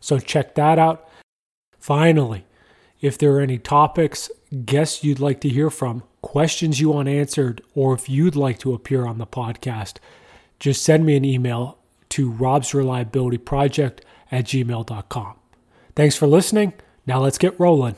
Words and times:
So 0.00 0.18
check 0.18 0.54
that 0.54 0.78
out. 0.78 1.08
Finally, 1.78 2.44
if 3.00 3.16
there 3.16 3.32
are 3.32 3.40
any 3.40 3.58
topics, 3.58 4.30
guests 4.64 5.04
you'd 5.04 5.20
like 5.20 5.40
to 5.42 5.48
hear 5.48 5.70
from, 5.70 6.02
questions 6.22 6.80
you 6.80 6.90
want 6.90 7.08
answered, 7.08 7.62
or 7.74 7.94
if 7.94 8.08
you'd 8.08 8.36
like 8.36 8.58
to 8.60 8.74
appear 8.74 9.06
on 9.06 9.18
the 9.18 9.26
podcast, 9.26 9.98
just 10.58 10.82
send 10.82 11.06
me 11.06 11.16
an 11.16 11.24
email 11.24 11.78
to 12.10 12.32
robsreliabilityproject 12.32 14.00
at 14.32 14.44
gmail.com. 14.44 15.34
Thanks 15.94 16.16
for 16.16 16.26
listening. 16.26 16.72
Now 17.06 17.20
let's 17.20 17.38
get 17.38 17.58
rolling. 17.58 17.96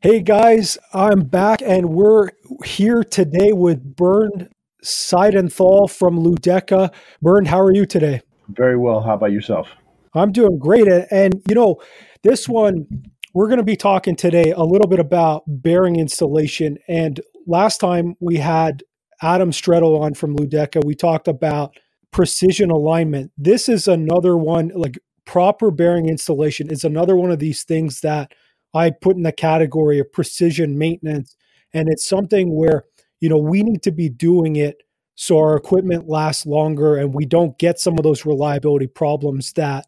Hey 0.00 0.20
guys, 0.20 0.78
I'm 0.94 1.22
back 1.22 1.60
and 1.60 1.90
we're 1.90 2.30
here 2.64 3.02
today 3.02 3.52
with 3.52 3.96
Bernd 3.96 4.48
Seidenthal 4.84 5.90
from 5.90 6.20
Ludeca. 6.20 6.92
Bernd, 7.20 7.48
how 7.48 7.60
are 7.60 7.74
you 7.74 7.84
today? 7.84 8.22
Very 8.48 8.76
well. 8.76 9.00
How 9.00 9.14
about 9.14 9.32
yourself? 9.32 9.68
I'm 10.14 10.32
doing 10.32 10.58
great. 10.58 10.88
And, 11.10 11.42
you 11.48 11.54
know, 11.54 11.80
this 12.22 12.48
one, 12.48 12.86
we're 13.34 13.48
going 13.48 13.58
to 13.58 13.64
be 13.64 13.76
talking 13.76 14.16
today 14.16 14.52
a 14.52 14.64
little 14.64 14.88
bit 14.88 14.98
about 14.98 15.42
bearing 15.46 15.96
installation. 15.96 16.78
And 16.88 17.20
last 17.46 17.78
time 17.78 18.16
we 18.20 18.36
had 18.36 18.82
Adam 19.22 19.50
Stredel 19.50 20.00
on 20.00 20.14
from 20.14 20.36
Ludeca, 20.36 20.84
we 20.84 20.94
talked 20.94 21.28
about 21.28 21.76
precision 22.10 22.70
alignment. 22.70 23.32
This 23.36 23.68
is 23.68 23.86
another 23.86 24.36
one, 24.36 24.72
like 24.74 24.98
proper 25.24 25.70
bearing 25.70 26.08
installation 26.08 26.70
is 26.70 26.84
another 26.84 27.14
one 27.16 27.30
of 27.30 27.38
these 27.38 27.62
things 27.62 28.00
that 28.00 28.32
I 28.74 28.90
put 28.90 29.16
in 29.16 29.22
the 29.22 29.32
category 29.32 29.98
of 29.98 30.12
precision 30.12 30.78
maintenance. 30.78 31.36
And 31.74 31.88
it's 31.88 32.08
something 32.08 32.54
where, 32.54 32.84
you 33.20 33.28
know, 33.28 33.36
we 33.36 33.62
need 33.62 33.82
to 33.82 33.92
be 33.92 34.08
doing 34.08 34.56
it 34.56 34.82
so 35.16 35.38
our 35.38 35.56
equipment 35.56 36.08
lasts 36.08 36.46
longer 36.46 36.96
and 36.96 37.12
we 37.12 37.26
don't 37.26 37.58
get 37.58 37.78
some 37.78 37.98
of 37.98 38.04
those 38.04 38.24
reliability 38.24 38.86
problems 38.86 39.52
that 39.54 39.86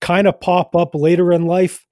kind 0.00 0.26
of 0.26 0.40
pop 0.40 0.74
up 0.76 0.94
later 0.94 1.32
in 1.32 1.46
life. 1.46 1.86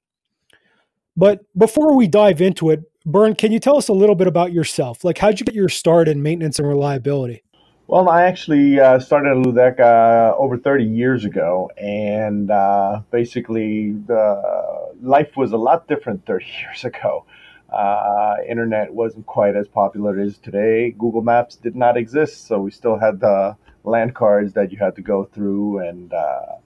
But 1.16 1.44
before 1.56 1.96
we 1.96 2.08
dive 2.08 2.40
into 2.40 2.70
it, 2.70 2.82
Bernd, 3.06 3.38
can 3.38 3.52
you 3.52 3.60
tell 3.60 3.76
us 3.76 3.88
a 3.88 3.92
little 3.92 4.14
bit 4.14 4.26
about 4.26 4.52
yourself? 4.52 5.04
Like, 5.04 5.18
how'd 5.18 5.38
you 5.38 5.44
get 5.44 5.54
your 5.54 5.68
start 5.68 6.08
in 6.08 6.22
maintenance 6.22 6.58
and 6.58 6.66
reliability? 6.66 7.42
Well, 7.86 8.08
I 8.08 8.24
actually 8.24 8.80
uh, 8.80 8.98
started 8.98 9.36
at 9.36 9.44
Ludeca 9.44 10.32
uh, 10.32 10.36
over 10.36 10.56
30 10.56 10.84
years 10.84 11.26
ago, 11.26 11.70
and 11.76 12.50
uh, 12.50 13.02
basically, 13.10 13.92
the 13.92 14.94
life 15.02 15.36
was 15.36 15.52
a 15.52 15.58
lot 15.58 15.86
different 15.86 16.24
30 16.24 16.46
years 16.62 16.84
ago. 16.84 17.26
Uh, 17.70 18.36
internet 18.48 18.92
wasn't 18.92 19.26
quite 19.26 19.54
as 19.54 19.68
popular 19.68 20.18
as 20.18 20.38
today. 20.38 20.94
Google 20.98 21.22
Maps 21.22 21.56
did 21.56 21.76
not 21.76 21.96
exist, 21.96 22.46
so 22.46 22.58
we 22.60 22.70
still 22.70 22.98
had 22.98 23.20
the 23.20 23.56
land 23.82 24.14
cards 24.14 24.54
that 24.54 24.72
you 24.72 24.78
had 24.78 24.96
to 24.96 25.02
go 25.02 25.24
through 25.24 25.78
and 25.86 26.12
uh, 26.14 26.56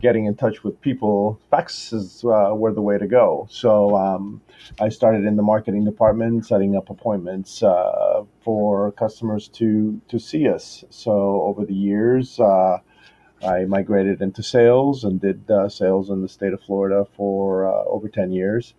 getting 0.00 0.26
in 0.26 0.34
touch 0.34 0.62
with 0.62 0.80
people, 0.80 1.40
faxes 1.52 2.24
uh, 2.24 2.54
were 2.54 2.72
the 2.72 2.82
way 2.82 2.98
to 2.98 3.06
go. 3.06 3.46
So 3.50 3.96
um, 3.96 4.40
I 4.80 4.88
started 4.88 5.24
in 5.24 5.36
the 5.36 5.42
marketing 5.42 5.84
department, 5.84 6.46
setting 6.46 6.76
up 6.76 6.90
appointments 6.90 7.62
uh, 7.62 8.24
for 8.42 8.92
customers 8.92 9.48
to 9.48 10.00
to 10.08 10.18
see 10.18 10.48
us. 10.48 10.84
So 10.90 11.12
over 11.42 11.64
the 11.64 11.74
years, 11.74 12.38
uh, 12.40 12.78
I 13.42 13.64
migrated 13.64 14.22
into 14.22 14.42
sales 14.42 15.04
and 15.04 15.20
did 15.20 15.50
uh, 15.50 15.68
sales 15.68 16.10
in 16.10 16.22
the 16.22 16.28
state 16.28 16.52
of 16.52 16.62
Florida 16.62 17.06
for 17.16 17.66
uh, 17.66 17.84
over 17.86 18.08
ten 18.08 18.32
years 18.32 18.74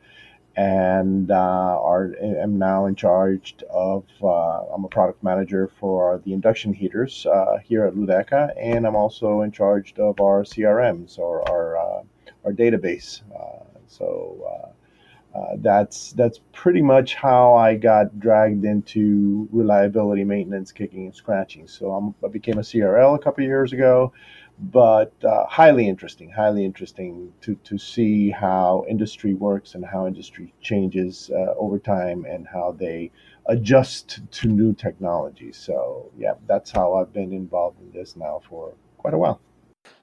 and 0.58 1.32
uh, 1.32 1.80
are 1.82 2.14
am 2.22 2.58
now 2.58 2.86
in 2.86 2.96
charge 2.96 3.56
of. 3.70 4.06
Uh, 4.22 4.64
I'm 4.74 4.86
a 4.86 4.90
product 4.90 5.24
manager 5.24 5.70
for 5.80 6.22
the 6.26 6.34
induction 6.34 6.74
heaters 6.74 7.26
uh, 7.26 7.58
here 7.64 7.86
at 7.86 7.94
Ludeca, 7.96 8.54
and 8.58 8.88
I'm 8.88 8.96
also 8.96 9.42
in 9.42 9.52
charge 9.52 9.94
of 9.98 10.20
our 10.20 10.44
CRMs 10.44 11.20
or 11.20 11.48
our 11.50 11.78
uh, 11.78 12.04
our 12.46 12.54
database. 12.54 13.22
Uh, 13.34 13.64
so. 13.88 14.50
Uh, 15.36 15.56
that's 15.58 16.14
that's 16.14 16.40
pretty 16.54 16.82
much 16.82 17.16
how 17.16 17.56
I 17.56 17.76
got 17.76 18.22
dragged 18.22 18.64
into 18.64 19.50
reliability 19.52 20.24
maintenance, 20.24 20.72
kicking 20.72 21.08
and 21.08 21.14
scratching. 21.14 21.68
So 21.68 21.92
I'm, 21.92 22.16
i 22.24 22.30
became 22.30 22.58
a 22.58 22.62
CRL 22.62 23.16
a 23.16 23.20
couple 23.20 23.44
years 23.44 23.74
ago, 23.74 24.14
but 24.58 25.12
uh, 25.24 25.46
highly 25.48 25.88
interesting, 25.88 26.30
highly 26.30 26.64
interesting 26.64 27.34
to, 27.42 27.56
to 27.64 27.78
see 27.78 28.30
how 28.30 28.86
industry 28.88 29.34
works 29.34 29.76
and 29.76 29.86
how 29.86 30.08
industry 30.08 30.54
changes 30.62 31.30
uh, 31.34 31.54
over 31.58 31.78
time 31.78 32.26
and 32.26 32.48
how 32.48 32.76
they 32.78 33.12
adjust 33.48 34.22
to 34.32 34.48
new 34.48 34.74
technologies. 34.74 35.58
So, 35.58 36.10
yeah, 36.18 36.34
that's 36.48 36.72
how 36.72 36.96
I've 36.96 37.14
been 37.14 37.34
involved 37.34 37.82
in 37.82 37.92
this 37.92 38.16
now 38.16 38.42
for 38.50 38.74
quite 38.98 39.14
a 39.14 39.18
while. 39.18 39.42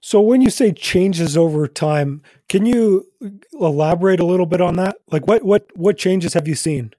So, 0.01 0.21
when 0.21 0.43
you 0.43 0.51
say 0.51 0.73
changes 0.73 1.37
over 1.37 1.67
time, 1.67 2.23
can 2.49 2.67
you 2.67 3.07
elaborate 3.53 4.21
a 4.21 4.27
little 4.27 4.47
bit 4.47 4.61
on 4.61 4.77
that? 4.77 4.97
Like, 5.11 5.27
what 5.27 5.45
what 5.45 5.67
what 5.75 5.97
changes 5.97 6.35
have 6.35 6.47
you 6.47 6.55
seen? 6.55 6.93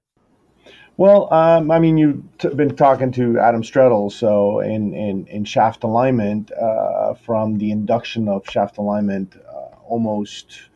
Well, 0.95 1.33
um, 1.33 1.71
I 1.71 1.79
mean, 1.79 1.97
you've 1.97 2.21
t- 2.37 2.49
been 2.49 2.75
talking 2.75 3.11
to 3.13 3.39
Adam 3.39 3.63
Stredel, 3.63 4.11
so 4.11 4.59
in, 4.59 4.93
in, 4.93 5.25
in 5.25 5.43
shaft 5.43 5.83
alignment, 5.83 6.51
uh, 6.51 7.15
from 7.15 7.57
the 7.57 7.71
induction 7.71 8.27
of 8.29 8.47
shaft 8.47 8.77
alignment, 8.77 9.35
uh, 9.35 9.75
almost, 9.87 10.69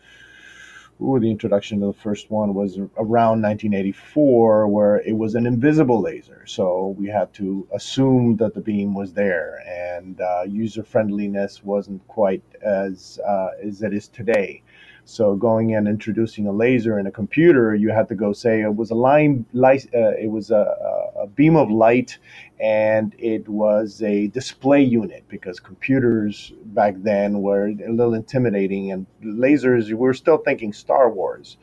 ooh, 1.00 1.19
the 1.19 1.29
introduction 1.29 1.81
to 1.81 1.88
the 1.88 1.94
first 1.94 2.31
one 2.31 2.55
was 2.55 2.79
around 2.97 3.44
1984, 3.44 4.67
where 4.67 4.97
it 5.01 5.16
was 5.16 5.35
an 5.35 5.45
invisible 5.45 6.01
laser. 6.01 6.44
So 6.47 6.95
we 6.97 7.09
had 7.09 7.31
to 7.35 7.67
assume 7.72 8.38
that 8.38 8.55
the 8.55 8.61
beam 8.61 8.95
was 8.95 9.13
there, 9.13 9.61
and 9.67 10.19
uh, 10.19 10.45
user 10.47 10.84
friendliness 10.84 11.63
wasn't 11.63 12.07
quite 12.07 12.41
as 12.63 13.19
uh, 13.23 13.49
as 13.63 13.84
it 13.84 13.94
is 13.94 14.07
today. 14.07 14.63
So 15.09 15.35
going 15.35 15.73
and 15.73 15.88
introducing 15.88 16.47
a 16.47 16.51
laser 16.51 17.00
in 17.00 17.07
a 17.07 17.12
computer, 17.12 17.73
you 17.73 17.91
had 17.91 18.09
to 18.09 18.16
go 18.16 18.34
say 18.34 18.59
it 18.62 18.76
was 18.76 18.91
a 18.91 18.96
line, 18.96 19.46
light, 19.53 19.87
uh, 19.96 20.11
it 20.17 20.29
was 20.29 20.52
a, 20.52 21.16
a, 21.16 21.28
beam 21.28 21.55
of 21.55 21.72
light, 21.72 22.17
and 22.59 23.16
it 23.17 23.47
was 23.47 24.03
a 24.03 24.28
display 24.28 24.84
unit 24.84 25.23
because 25.29 25.61
computers 25.61 26.52
back 26.66 26.96
then 26.97 27.41
were 27.41 27.67
a 27.67 27.90
little 27.90 28.16
intimidating, 28.16 28.91
and 28.91 29.05
lasers 29.23 29.87
we 29.87 29.93
were 29.93 30.14
still 30.14 30.40
thinking 30.40 30.73
Star 30.73 31.09
Wars. 31.09 31.55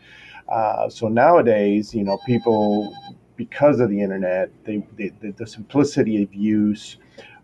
Uh, 0.48 0.88
so 0.88 1.08
nowadays, 1.08 1.94
you 1.94 2.02
know, 2.02 2.18
people 2.24 2.94
because 3.36 3.78
of 3.78 3.90
the 3.90 4.00
internet, 4.00 4.48
they, 4.64 4.82
they, 4.96 5.12
the, 5.20 5.32
the 5.32 5.46
simplicity 5.46 6.22
of 6.22 6.32
use 6.32 6.96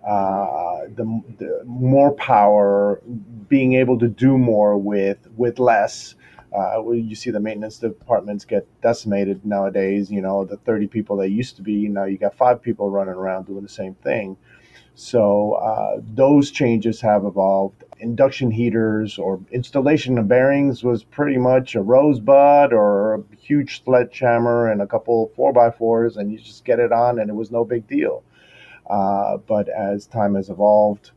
uh, 0.07 0.87
the, 0.95 1.23
the, 1.39 1.63
more 1.67 2.13
power, 2.13 3.03
being 3.49 3.75
able 3.75 3.99
to 3.99 4.09
do 4.09 4.39
more 4.39 4.79
with 4.79 5.19
with 5.37 5.59
less. 5.59 6.15
Uh, 6.57 6.91
you 6.91 7.15
see 7.15 7.31
the 7.31 7.39
maintenance 7.39 7.79
departments 7.79 8.45
get 8.45 8.67
decimated 8.81 9.45
nowadays. 9.47 10.11
You 10.11 10.21
know, 10.21 10.45
the 10.45 10.57
30 10.57 10.89
people 10.89 11.17
they 11.17 11.29
used 11.29 11.57
to 11.57 11.63
be, 11.63 11.87
now 11.87 12.05
you 12.05 12.19
got 12.19 12.35
five 12.35 12.61
people 12.61 12.91
running 12.91 13.15
around 13.15 13.47
doing 13.47 13.63
the 13.63 13.69
same 13.69 13.95
thing. 13.97 14.37
So 14.95 15.53
uh, 15.55 16.01
those 16.15 16.51
changes 16.51 17.01
have 17.01 17.25
evolved. 17.25 17.85
Induction 18.01 18.51
heaters 18.51 19.19
or 19.19 19.41
installation 19.53 20.19
of 20.19 20.27
bearings 20.29 20.83
was 20.83 21.05
pretty 21.05 21.39
much 21.39 21.75
a 21.75 21.83
rosebud 21.83 22.73
or 22.73 23.15
a 23.15 23.37
huge 23.37 23.85
sledgehammer 23.85 24.71
and 24.71 24.83
a 24.83 24.87
couple 24.87 25.31
four 25.37 25.53
by 25.53 25.71
fours, 25.71 26.17
and 26.17 26.33
you 26.33 26.39
just 26.39 26.65
get 26.65 26.81
it 26.81 26.93
on, 26.93 27.19
and 27.19 27.31
it 27.31 27.35
was 27.35 27.51
no 27.51 27.65
big 27.65 27.87
deal. 27.87 28.23
Uh, 28.89 29.37
but 29.39 29.69
as 29.69 30.07
time 30.07 30.35
has 30.35 30.51
evolved, 30.51 31.13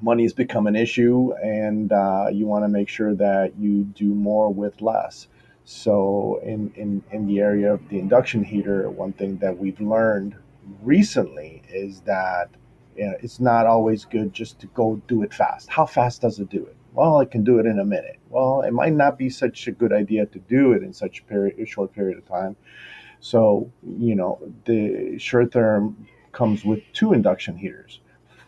money 0.00 0.24
has 0.24 0.32
become 0.32 0.66
an 0.66 0.76
issue, 0.76 1.32
and 1.42 1.92
uh, 1.92 2.26
you 2.32 2.46
want 2.46 2.64
to 2.64 2.68
make 2.68 2.88
sure 2.88 3.14
that 3.14 3.56
you 3.58 3.84
do 3.84 4.14
more 4.14 4.52
with 4.52 4.80
less. 4.82 5.28
So, 5.64 6.40
in, 6.42 6.72
in, 6.74 7.02
in 7.12 7.26
the 7.26 7.38
area 7.38 7.72
of 7.72 7.88
the 7.88 7.98
induction 7.98 8.42
heater, 8.42 8.90
one 8.90 9.12
thing 9.12 9.38
that 9.38 9.56
we've 9.56 9.80
learned 9.80 10.34
recently 10.82 11.62
is 11.68 12.00
that 12.00 12.50
you 12.96 13.06
know, 13.06 13.14
it's 13.20 13.40
not 13.40 13.66
always 13.66 14.04
good 14.04 14.32
just 14.32 14.58
to 14.60 14.66
go 14.68 15.00
do 15.06 15.22
it 15.22 15.32
fast. 15.32 15.70
How 15.70 15.86
fast 15.86 16.22
does 16.22 16.38
it 16.38 16.50
do 16.50 16.64
it? 16.66 16.76
Well, 16.92 17.20
it 17.20 17.30
can 17.30 17.42
do 17.42 17.58
it 17.58 17.66
in 17.66 17.78
a 17.78 17.84
minute. 17.84 18.18
Well, 18.28 18.62
it 18.62 18.72
might 18.72 18.92
not 18.92 19.16
be 19.16 19.30
such 19.30 19.66
a 19.66 19.72
good 19.72 19.92
idea 19.92 20.26
to 20.26 20.38
do 20.40 20.72
it 20.72 20.82
in 20.82 20.92
such 20.92 21.20
a, 21.20 21.24
period, 21.24 21.58
a 21.58 21.64
short 21.64 21.92
period 21.94 22.18
of 22.18 22.26
time. 22.26 22.56
So, 23.20 23.70
you 23.98 24.14
know, 24.14 24.40
the 24.66 25.14
SureTherm 25.16 25.94
comes 26.32 26.64
with 26.64 26.80
two 26.92 27.12
induction 27.12 27.56
heaters. 27.56 28.00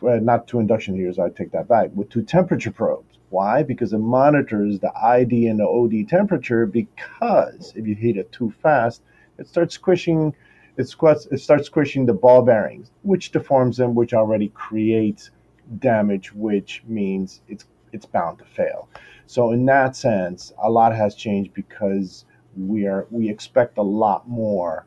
Uh, 0.03 0.17
not 0.17 0.47
two 0.47 0.59
induction 0.59 0.95
heaters, 0.95 1.19
I 1.19 1.31
take 1.31 1.53
that 1.53 1.69
back, 1.69 1.91
with 1.95 2.11
two 2.11 2.23
temperature 2.23 2.71
probes. 2.71 3.19
Why? 3.31 3.63
Because 3.63 3.93
it 3.93 3.99
monitors 3.99 4.79
the 4.79 4.93
ID 4.97 5.47
and 5.47 5.59
the 5.59 5.67
OD 5.67 6.09
temperature 6.09 6.67
because 6.67 7.73
if 7.75 7.87
you 7.87 7.95
heat 7.95 8.17
it 8.17 8.31
too 8.33 8.53
fast, 8.63 9.03
it 9.39 9.49
starts 9.49 9.75
squishing 9.75 10.35
it, 10.77 10.89
squats, 10.89 11.27
it 11.31 11.39
starts 11.39 11.67
squishing 11.67 12.07
the 12.07 12.13
ball 12.15 12.43
bearings, 12.43 12.91
which 13.03 13.31
deforms 13.31 13.77
them, 13.77 13.95
which 13.95 14.13
already 14.13 14.49
creates 14.49 15.31
damage, 15.79 16.33
which 16.33 16.83
means 16.87 17.41
it's 17.49 17.67
it's 17.93 18.07
bound 18.07 18.39
to 18.39 18.45
fail. 18.45 18.89
So 19.27 19.53
in 19.53 19.65
that 19.67 19.97
sense, 19.97 20.53
a 20.63 20.71
lot 20.71 20.95
has 20.95 21.15
changed 21.15 21.55
because 21.55 22.25
we 22.57 22.87
are 22.87 23.07
we 23.11 23.29
expect 23.29 23.79
a 23.79 23.83
lot 23.83 24.29
more 24.29 24.87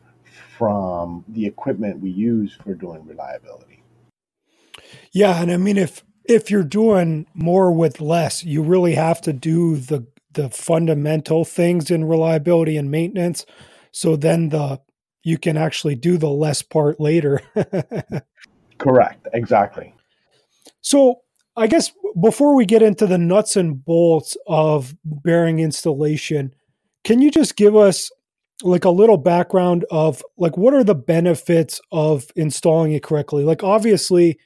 from 0.57 1.24
the 1.27 1.45
equipment 1.45 2.00
we 2.00 2.09
use 2.09 2.57
for 2.63 2.74
doing 2.74 3.06
reliability. 3.06 3.83
Yeah, 5.12 5.42
and 5.42 5.51
I 5.51 5.57
mean 5.57 5.77
if 5.77 6.04
if 6.25 6.51
you're 6.51 6.63
doing 6.63 7.25
more 7.33 7.71
with 7.71 8.01
less, 8.01 8.44
you 8.44 8.62
really 8.62 8.95
have 8.95 9.21
to 9.21 9.33
do 9.33 9.77
the 9.77 10.06
the 10.33 10.50
fundamental 10.50 11.45
things 11.45 11.89
in 11.89 12.06
reliability 12.06 12.77
and 12.77 12.92
maintenance. 12.92 13.45
So 13.92 14.15
then 14.15 14.50
the 14.50 14.80
you 15.24 15.38
can 15.38 15.57
actually 15.57 15.95
do 15.95 16.18
the 16.18 16.30
less 16.30 16.62
part 16.62 17.00
later. 17.00 17.42
Correct, 18.77 19.27
exactly. 19.33 19.94
So 20.81 21.21
I 21.57 21.68
guess 21.68 21.92
before 22.21 22.56
we 22.56 22.65
get 22.65 22.81
into 22.81 23.07
the 23.07 23.18
nuts 23.18 23.56
and 23.56 23.83
bolts 23.83 24.38
of 24.48 24.95
bearing 25.03 25.60
installation, 25.60 26.53
can 27.03 27.21
you 27.21 27.31
just 27.31 27.56
give 27.56 27.75
us 27.75 28.12
like 28.63 28.86
a 28.86 28.89
little 28.89 29.18
background 29.18 29.86
of 29.92 30.24
like 30.38 30.57
what 30.57 30.74
are 30.74 30.83
the 30.83 30.95
benefits 30.95 31.80
of 31.92 32.25
installing 32.36 32.94
it 32.94 33.04
correctly? 33.04 33.44
Like 33.44 33.63
obviously, 33.63 34.39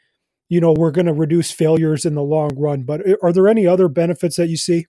you 0.50 0.60
know, 0.60 0.74
we're 0.74 0.92
going 0.92 1.06
to 1.06 1.14
reduce 1.14 1.52
failures 1.52 2.06
in 2.06 2.16
the 2.16 2.24
long 2.24 2.52
run, 2.58 2.84
but 2.84 3.02
are 3.22 3.32
there 3.32 3.48
any 3.48 3.66
other 3.66 3.88
benefits 3.88 4.36
that 4.36 4.48
you 4.48 4.58
see? 4.58 4.88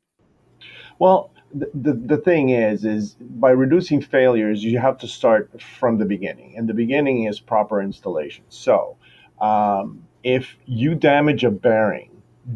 Well, 0.98 1.30
the, 1.54 1.70
the, 1.74 1.92
the 1.92 2.16
thing 2.16 2.50
is 2.50 2.84
is 2.84 3.16
by 3.20 3.50
reducing 3.50 4.00
failures 4.00 4.64
you 4.64 4.78
have 4.78 4.96
to 4.98 5.06
start 5.06 5.50
from 5.60 5.98
the 5.98 6.06
beginning 6.06 6.54
and 6.56 6.66
the 6.66 6.72
beginning 6.72 7.24
is 7.24 7.40
proper 7.40 7.82
installation 7.82 8.42
so 8.48 8.96
um, 9.42 10.02
if 10.24 10.56
you 10.64 10.94
damage 10.94 11.44
a 11.44 11.50
bearing 11.50 12.10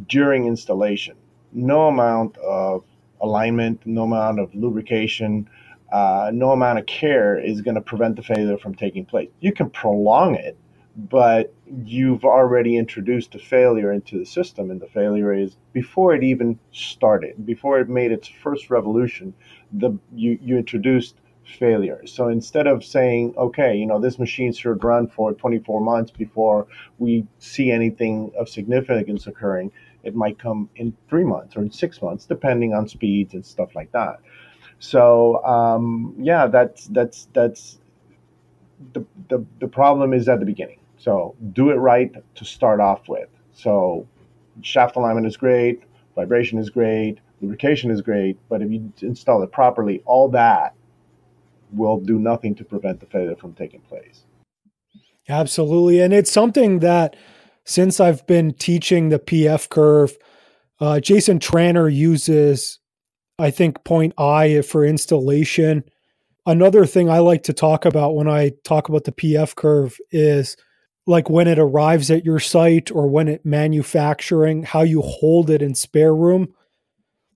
during 0.09 0.47
installation 0.47 1.15
no 1.53 1.89
amount 1.89 2.39
of 2.39 2.85
alignment, 3.21 3.81
no 3.87 4.05
amount 4.05 4.41
of 4.41 4.55
lubrication, 4.55 5.49
uh, 5.97 6.31
no 6.31 6.51
amount 6.51 6.79
of 6.79 6.85
care 6.85 7.39
is 7.39 7.63
going 7.63 7.75
to 7.75 7.81
prevent 7.81 8.17
the 8.17 8.23
failure 8.23 8.59
from 8.59 8.75
taking 8.75 9.07
place. 9.07 9.31
You 9.41 9.51
can 9.51 9.71
prolong 9.71 10.35
it, 10.35 10.55
but 10.95 11.55
you've 11.87 12.23
already 12.23 12.77
introduced 12.77 13.35
a 13.35 13.39
failure 13.39 13.91
into 13.91 14.19
the 14.19 14.27
system, 14.27 14.71
and 14.71 14.79
the 14.79 14.89
failure 14.89 15.33
is 15.33 15.57
before 15.73 16.15
it 16.15 16.23
even 16.23 16.59
started, 16.71 17.47
before 17.47 17.81
it 17.81 17.89
made 17.89 18.13
its 18.13 18.29
first 18.29 18.69
revolution, 18.69 19.33
the 19.73 19.99
you, 20.15 20.39
you 20.43 20.59
introduced 20.59 21.15
failure. 21.59 22.03
So 22.07 22.29
instead 22.29 22.67
of 22.67 22.85
saying, 22.85 23.33
okay, 23.39 23.75
you 23.75 23.87
know, 23.87 23.99
this 23.99 24.19
machine 24.19 24.53
should 24.53 24.85
run 24.85 25.07
for 25.07 25.33
24 25.33 25.81
months 25.81 26.11
before 26.11 26.67
we 26.99 27.27
see 27.39 27.71
anything 27.71 28.33
of 28.39 28.51
significance 28.51 29.27
occurring, 29.27 29.73
it 30.03 30.15
might 30.15 30.39
come 30.39 30.69
in 30.77 30.95
three 31.09 31.25
months 31.25 31.57
or 31.57 31.63
in 31.63 31.71
six 31.71 32.03
months, 32.03 32.27
depending 32.27 32.75
on 32.75 32.87
speeds 32.87 33.33
and 33.33 33.47
stuff 33.47 33.75
like 33.75 33.93
that. 33.93 34.21
So 34.79 35.45
um, 35.45 36.15
yeah, 36.19 36.47
that's 36.47 36.87
that's 36.89 37.29
that's 37.33 37.79
the, 38.93 39.05
the 39.29 39.45
the 39.61 39.69
problem 39.69 40.13
is 40.13 40.29
at 40.29 40.41
the 40.41 40.47
beginning. 40.47 40.81
So 40.99 41.35
do 41.53 41.71
it 41.71 41.77
right 41.77 42.13
to 42.35 42.45
start 42.45 42.81
off 42.81 43.09
with. 43.09 43.29
So 43.53 44.07
shaft 44.63 44.97
alignment 44.97 45.27
is 45.27 45.37
great, 45.37 45.83
vibration 46.15 46.59
is 46.59 46.71
great, 46.71 47.19
lubrication 47.41 47.91
is 47.91 48.01
great, 48.01 48.39
but 48.49 48.63
if 48.63 48.71
you 48.71 48.93
install 49.03 49.43
it 49.43 49.53
properly, 49.53 50.03
all 50.05 50.29
that 50.31 50.75
will 51.73 52.01
do 52.01 52.19
nothing 52.19 52.55
to 52.55 52.65
prevent 52.65 53.01
the 53.01 53.07
failure 53.07 53.37
from 53.37 53.53
taking 53.55 53.81
place. 53.81 54.23
Absolutely, 55.29 56.01
and 56.01 56.15
it's 56.15 56.31
something 56.31 56.79
that 56.81 57.17
since 57.65 57.99
I've 57.99 58.27
been 58.27 58.53
teaching 58.53 59.09
the 59.09 59.19
PF 59.19 59.69
curve, 59.69 60.17
uh, 60.81 61.01
Jason 61.01 61.39
Tranter 61.39 61.93
uses, 61.93 62.79
I 63.39 63.51
think, 63.51 63.85
point 63.85 64.15
I 64.19 64.63
for 64.63 64.85
installation. 64.85 65.85
Another 66.47 66.87
thing 66.87 67.11
I 67.11 67.19
like 67.19 67.43
to 67.45 67.53
talk 67.53 67.85
about 67.85 68.15
when 68.15 68.29
I 68.29 68.53
talk 68.65 68.89
about 68.89 69.05
the 69.05 69.13
PF 69.13 69.55
curve 69.57 69.99
is 70.11 70.57
like 71.07 71.29
when 71.31 71.47
it 71.47 71.59
arrives 71.59 72.11
at 72.11 72.25
your 72.25 72.41
site 72.41 72.91
or 72.91 73.09
when 73.09 73.29
it 73.29 73.45
manufacturing, 73.45 74.63
how 74.63 74.83
you 74.83 75.03
hold 75.03 75.51
it 75.51 75.63
in 75.63 75.75
spare 75.75 76.15
room. 76.15 76.49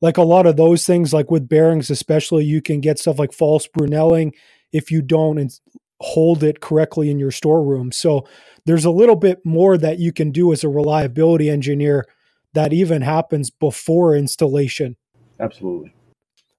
Like 0.01 0.17
a 0.17 0.23
lot 0.23 0.47
of 0.47 0.57
those 0.57 0.87
things, 0.87 1.13
like 1.13 1.31
with 1.31 1.49
bearings, 1.49 1.91
especially, 1.91 2.45
you 2.45 2.63
can 2.63 2.81
get 2.81 2.99
stuff 2.99 3.19
like 3.19 3.33
false 3.33 3.69
Brinelling 3.69 4.33
if 4.73 4.91
you 4.91 5.03
don't 5.03 5.53
hold 6.01 6.43
it 6.43 6.61
correctly 6.61 7.11
in 7.11 7.19
your 7.19 7.31
storeroom. 7.31 7.93
So 7.93 8.27
there's 8.65 8.87
a 8.87 8.91
little 8.91 9.17
bit 9.17 9.45
more 9.45 9.77
that 9.77 9.99
you 9.99 10.13
can 10.13 10.33
do 10.33 10.53
as 10.53 10.65
a 10.65 10.69
reliability 10.69 11.51
engineer 11.51 12.07
that 12.55 12.73
even 12.73 13.03
happens 13.03 13.51
before 13.51 14.17
installation. 14.17 14.97
Absolutely. 15.41 15.93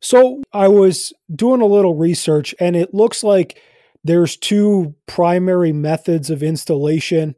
So 0.01 0.41
I 0.51 0.67
was 0.67 1.13
doing 1.33 1.61
a 1.61 1.65
little 1.65 1.95
research 1.95 2.55
and 2.59 2.75
it 2.75 2.93
looks 2.93 3.23
like 3.23 3.59
there's 4.03 4.35
two 4.35 4.95
primary 5.05 5.71
methods 5.71 6.29
of 6.29 6.41
installation 6.41 7.35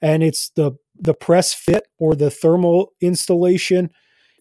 and 0.00 0.22
it's 0.22 0.50
the 0.50 0.72
the 0.96 1.14
press 1.14 1.52
fit 1.52 1.88
or 1.98 2.14
the 2.14 2.30
thermal 2.30 2.92
installation. 3.00 3.90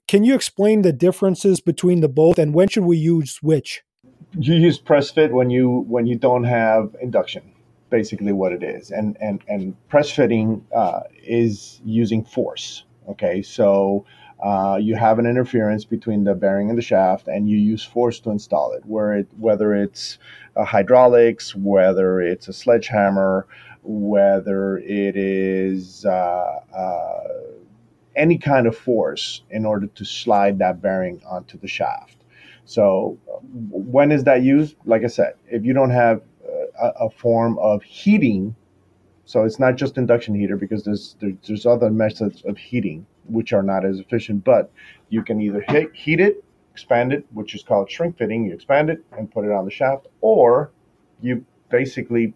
Can 0.07 0.23
you 0.23 0.35
explain 0.35 0.83
the 0.83 0.93
differences 0.93 1.61
between 1.61 2.01
the 2.01 2.09
both 2.09 2.37
and 2.37 2.53
when 2.53 2.67
should 2.67 2.83
we 2.83 2.97
use 2.97 3.39
which? 3.41 3.81
You 4.37 4.53
use 4.53 4.77
press 4.77 5.09
fit 5.09 5.33
when 5.33 5.49
you 5.49 5.85
when 5.87 6.05
you 6.05 6.15
don't 6.15 6.43
have 6.43 6.95
induction 7.01 7.53
basically 7.93 8.33
what 8.33 8.51
it 8.51 8.63
is. 8.63 8.89
And 8.89 9.15
and 9.21 9.41
and 9.47 9.75
press 9.87 10.09
fitting 10.09 10.65
uh, 10.75 11.01
is 11.23 11.79
using 11.85 12.23
force. 12.23 12.83
Okay, 13.07 13.41
so 13.41 14.05
uh, 14.43 14.77
you 14.79 14.95
have 14.95 15.19
an 15.19 15.25
interference 15.25 15.85
between 15.85 16.23
the 16.25 16.35
bearing 16.35 16.69
and 16.69 16.77
the 16.77 16.81
shaft, 16.83 17.27
and 17.27 17.49
you 17.49 17.57
use 17.57 17.83
force 17.83 18.19
to 18.19 18.29
install 18.29 18.73
it. 18.73 18.85
Where 18.85 19.13
it 19.13 19.27
whether 19.37 19.73
it's 19.73 20.17
hydraulics, 20.57 21.55
whether 21.55 22.19
it's 22.19 22.47
a 22.49 22.53
sledgehammer, 22.53 23.47
whether 23.83 24.77
it 24.79 25.15
is 25.15 26.05
uh, 26.05 26.59
uh, 26.75 27.23
any 28.15 28.37
kind 28.37 28.67
of 28.67 28.77
force 28.77 29.43
in 29.49 29.65
order 29.65 29.87
to 29.87 30.05
slide 30.05 30.59
that 30.59 30.81
bearing 30.81 31.21
onto 31.25 31.57
the 31.57 31.67
shaft. 31.67 32.17
So 32.65 33.17
when 33.69 34.11
is 34.11 34.23
that 34.25 34.43
used? 34.43 34.75
Like 34.85 35.03
I 35.03 35.07
said, 35.07 35.35
if 35.49 35.63
you 35.63 35.73
don't 35.73 35.89
have 35.91 36.21
a, 36.79 36.87
a 37.05 37.09
form 37.09 37.57
of 37.59 37.83
heating. 37.83 38.55
So 39.25 39.43
it's 39.43 39.59
not 39.59 39.75
just 39.75 39.97
induction 39.97 40.35
heater 40.35 40.57
because 40.57 40.83
there's 40.83 41.15
there, 41.19 41.33
there's 41.47 41.65
other 41.65 41.89
methods 41.89 42.43
of 42.45 42.57
heating 42.57 43.05
which 43.25 43.53
are 43.53 43.63
not 43.63 43.85
as 43.85 43.99
efficient. 43.99 44.43
But 44.43 44.71
you 45.09 45.23
can 45.23 45.39
either 45.41 45.63
heat, 45.93 46.19
it, 46.19 46.43
expand 46.73 47.13
it, 47.13 47.25
which 47.31 47.55
is 47.55 47.63
called 47.63 47.89
shrink 47.89 48.17
fitting. 48.17 48.45
You 48.45 48.53
expand 48.53 48.89
it 48.89 49.03
and 49.17 49.31
put 49.31 49.45
it 49.45 49.51
on 49.51 49.65
the 49.65 49.71
shaft, 49.71 50.07
or 50.21 50.71
you 51.21 51.45
basically 51.69 52.33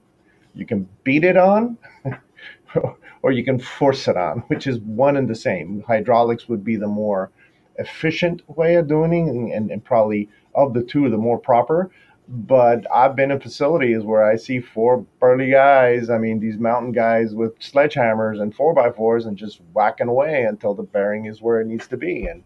you 0.55 0.65
can 0.65 0.87
beat 1.03 1.23
it 1.23 1.37
on, 1.37 1.77
or 3.21 3.31
you 3.31 3.43
can 3.43 3.59
force 3.59 4.07
it 4.07 4.17
on, 4.17 4.39
which 4.47 4.65
is 4.65 4.79
one 4.79 5.17
and 5.17 5.27
the 5.27 5.35
same. 5.35 5.83
Hydraulics 5.87 6.47
would 6.47 6.63
be 6.63 6.77
the 6.77 6.87
more 6.87 7.31
efficient 7.77 8.41
way 8.57 8.75
of 8.75 8.87
doing 8.87 9.13
it, 9.13 9.29
and, 9.29 9.51
and, 9.51 9.71
and 9.71 9.83
probably 9.83 10.29
of 10.55 10.73
the 10.73 10.81
two, 10.81 11.09
the 11.09 11.17
more 11.17 11.37
proper 11.37 11.91
but 12.27 12.85
I've 12.91 13.15
been 13.15 13.31
in 13.31 13.39
facilities 13.39 14.03
where 14.03 14.23
I 14.23 14.35
see 14.35 14.59
four 14.59 15.05
burly 15.19 15.49
guys. 15.49 16.09
I 16.09 16.17
mean, 16.17 16.39
these 16.39 16.57
mountain 16.57 16.91
guys 16.91 17.33
with 17.33 17.57
sledgehammers 17.59 18.41
and 18.41 18.53
four 18.53 18.73
by 18.73 18.91
fours 18.91 19.25
and 19.25 19.37
just 19.37 19.61
whacking 19.73 20.09
away 20.09 20.43
until 20.43 20.73
the 20.73 20.83
bearing 20.83 21.25
is 21.25 21.41
where 21.41 21.61
it 21.61 21.67
needs 21.67 21.87
to 21.87 21.97
be. 21.97 22.25
And 22.25 22.43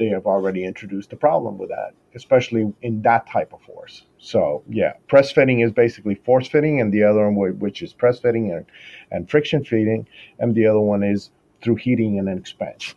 they 0.00 0.06
have 0.08 0.26
already 0.26 0.64
introduced 0.64 1.12
a 1.12 1.16
problem 1.16 1.58
with 1.58 1.68
that, 1.68 1.92
especially 2.14 2.72
in 2.82 3.02
that 3.02 3.28
type 3.28 3.52
of 3.52 3.60
force. 3.62 4.06
So 4.18 4.64
yeah, 4.68 4.94
press 5.08 5.30
fitting 5.30 5.60
is 5.60 5.72
basically 5.72 6.14
force 6.14 6.48
fitting, 6.48 6.80
and 6.80 6.92
the 6.92 7.04
other 7.04 7.30
one 7.30 7.58
which 7.58 7.82
is 7.82 7.92
press 7.92 8.18
fitting 8.18 8.50
and, 8.50 8.66
and 9.10 9.30
friction 9.30 9.62
fitting, 9.62 10.08
and 10.38 10.54
the 10.54 10.66
other 10.66 10.80
one 10.80 11.02
is 11.02 11.30
through 11.62 11.76
heating 11.76 12.18
and 12.18 12.28
expansion. 12.28 12.96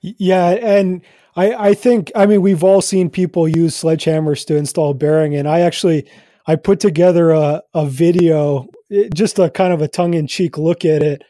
Yeah, 0.00 0.50
and 0.50 1.02
I, 1.36 1.68
I 1.70 1.74
think 1.74 2.10
I 2.14 2.26
mean 2.26 2.42
we've 2.42 2.64
all 2.64 2.82
seen 2.82 3.10
people 3.10 3.48
use 3.48 3.80
sledgehammers 3.80 4.44
to 4.46 4.56
install 4.56 4.94
bearing, 4.94 5.34
and 5.34 5.48
I 5.48 5.60
actually 5.60 6.08
I 6.46 6.56
put 6.56 6.80
together 6.80 7.30
a, 7.30 7.62
a 7.74 7.86
video, 7.86 8.66
just 9.14 9.38
a 9.38 9.50
kind 9.50 9.72
of 9.72 9.82
a 9.82 9.88
tongue 9.88 10.14
in 10.14 10.26
cheek 10.26 10.58
look 10.58 10.84
at 10.84 11.02
it. 11.02 11.22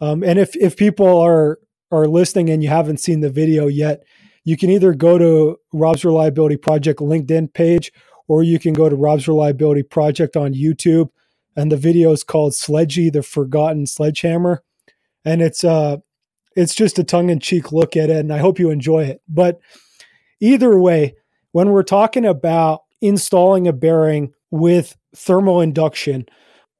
Um, 0.00 0.22
and 0.22 0.38
if 0.38 0.54
if 0.56 0.76
people 0.76 1.18
are 1.20 1.58
are 1.90 2.06
listening 2.06 2.50
and 2.50 2.62
you 2.62 2.68
haven't 2.68 3.00
seen 3.00 3.20
the 3.20 3.30
video 3.30 3.66
yet, 3.66 4.02
you 4.44 4.56
can 4.56 4.70
either 4.70 4.92
go 4.92 5.18
to 5.18 5.56
Rob's 5.72 6.04
Reliability 6.04 6.56
Project 6.56 7.00
LinkedIn 7.00 7.54
page, 7.54 7.92
or 8.28 8.42
you 8.42 8.58
can 8.58 8.74
go 8.74 8.88
to 8.88 8.96
Rob's 8.96 9.26
Reliability 9.26 9.82
Project 9.82 10.36
on 10.36 10.52
YouTube. 10.52 11.10
And 11.58 11.72
the 11.72 11.78
video 11.78 12.12
is 12.12 12.22
called 12.22 12.54
Sledgy, 12.54 13.08
the 13.08 13.22
Forgotten 13.22 13.86
Sledgehammer. 13.86 14.62
And 15.24 15.40
it's 15.40 15.64
uh 15.64 15.98
it's 16.56 16.74
just 16.74 16.98
a 16.98 17.04
tongue 17.04 17.30
in 17.30 17.38
cheek 17.38 17.70
look 17.70 17.96
at 17.96 18.10
it, 18.10 18.16
and 18.16 18.32
I 18.32 18.38
hope 18.38 18.58
you 18.58 18.70
enjoy 18.70 19.04
it. 19.04 19.20
But 19.28 19.60
either 20.40 20.78
way, 20.78 21.14
when 21.52 21.70
we're 21.70 21.82
talking 21.82 22.24
about 22.24 22.82
installing 23.00 23.68
a 23.68 23.72
bearing 23.72 24.32
with 24.50 24.96
thermal 25.14 25.60
induction, 25.60 26.26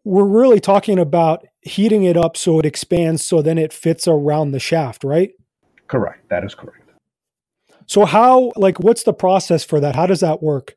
we're 0.05 0.25
really 0.25 0.61
talking 0.61 0.99
about 0.99 1.47
heating 1.61 2.05
it 2.05 2.17
up 2.17 2.37
so 2.37 2.59
it 2.59 2.67
expands 2.67 3.25
so 3.25 3.43
then 3.43 3.59
it 3.59 3.73
fits 3.73 4.09
around 4.09 4.53
the 4.53 4.61
shaft, 4.61 5.05
right? 5.05 5.33
Correct. 5.89 6.29
That 6.31 6.45
is 6.45 6.55
correct. 6.55 6.91
So 7.87 8.05
how 8.05 8.53
like 8.57 8.81
what's 8.81 9.05
the 9.05 9.13
process 9.13 9.65
for 9.65 9.79
that? 9.81 9.95
How 9.95 10.07
does 10.07 10.21
that 10.21 10.43
work? 10.43 10.77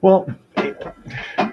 Well, 0.00 0.26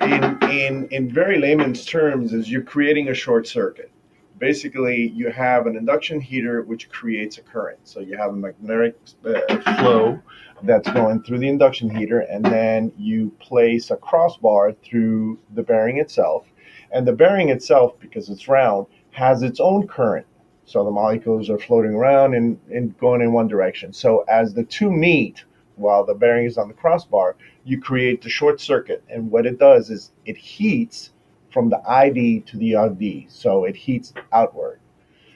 in 0.02 0.38
in 0.50 0.88
in 0.90 1.14
very 1.14 1.40
layman's 1.40 1.86
terms 1.86 2.34
is 2.34 2.50
you're 2.50 2.64
creating 2.64 3.10
a 3.10 3.14
short 3.14 3.48
circuit 3.48 3.92
basically 4.38 5.10
you 5.16 5.32
have 5.32 5.68
an 5.68 5.76
induction 5.76 6.20
heater 6.20 6.62
which 6.64 6.90
creates 6.90 7.38
a 7.38 7.42
current. 7.42 7.80
So 7.84 8.00
you 8.00 8.18
have 8.18 8.32
a 8.32 8.36
magnetic 8.36 8.98
uh, 9.26 9.76
flow 9.78 10.22
that's 10.64 10.90
going 10.92 11.24
through 11.24 11.40
the 11.40 11.50
induction 11.50 11.90
heater, 11.90 12.22
and 12.22 12.44
then 12.44 12.92
you 12.98 13.32
place 13.40 13.92
a 13.92 13.98
crossbar 13.98 14.74
through 14.84 15.40
the 15.54 15.64
bearing 15.64 15.98
itself. 15.98 16.46
And 16.92 17.08
the 17.08 17.14
bearing 17.14 17.50
itself, 17.50 18.00
because 18.00 18.30
it's 18.30 18.48
round, 18.48 18.88
has 19.12 19.42
its 19.42 19.60
own 19.60 19.88
current. 19.88 20.26
So 20.66 20.84
the 20.84 20.92
molecules 20.92 21.50
are 21.50 21.60
floating 21.60 21.94
around 21.94 22.34
and, 22.34 22.60
and 22.72 22.98
going 22.98 23.22
in 23.22 23.34
one 23.34 23.48
direction. 23.48 23.94
So 23.94 24.26
as 24.28 24.54
the 24.54 24.64
two 24.64 24.92
meet, 24.92 25.44
while 25.76 26.06
the 26.06 26.14
bearing 26.14 26.46
is 26.46 26.58
on 26.58 26.68
the 26.68 26.74
crossbar, 26.74 27.36
you 27.66 27.80
create 27.80 28.22
the 28.22 28.30
short 28.30 28.60
circuit. 28.60 29.04
And 29.10 29.30
what 29.30 29.46
it 29.46 29.60
does 29.60 29.90
is 29.90 30.12
it 30.26 30.38
heats 30.38 31.12
from 31.56 31.70
the 31.70 31.82
ID 31.90 32.42
to 32.42 32.58
the 32.58 32.76
OD. 32.76 33.30
So 33.30 33.64
it 33.64 33.78
heats 33.78 34.14
outward. 34.34 34.82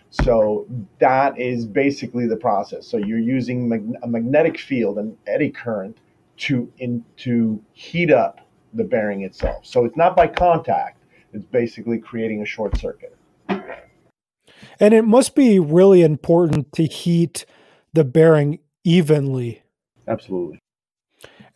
So 0.10 0.68
that 1.00 1.40
is 1.40 1.66
basically 1.66 2.28
the 2.28 2.36
process. 2.36 2.86
So 2.86 2.98
you're 2.98 3.20
using 3.20 3.70
mag- 3.70 3.96
a 4.04 4.08
magnetic 4.08 4.60
field, 4.60 4.98
an 4.98 5.18
eddy 5.26 5.50
current, 5.50 5.98
to 6.40 6.70
in, 6.78 7.06
to 7.20 7.64
heat 7.72 8.12
up 8.12 8.42
the 8.74 8.84
bearing 8.84 9.22
itself. 9.22 9.66
So 9.66 9.86
it's 9.86 9.96
not 9.96 10.18
by 10.18 10.28
contact. 10.28 11.02
It's 11.32 11.46
basically 11.46 12.00
creating 12.00 12.42
a 12.42 12.46
short 12.46 12.76
circuit. 12.78 13.16
And 13.48 14.94
it 14.94 15.06
must 15.06 15.36
be 15.36 15.58
really 15.58 16.02
important 16.02 16.74
to 16.74 16.84
heat 16.84 17.46
the 17.94 18.04
bearing 18.04 18.60
evenly. 18.84 19.64
Absolutely. 20.06 20.60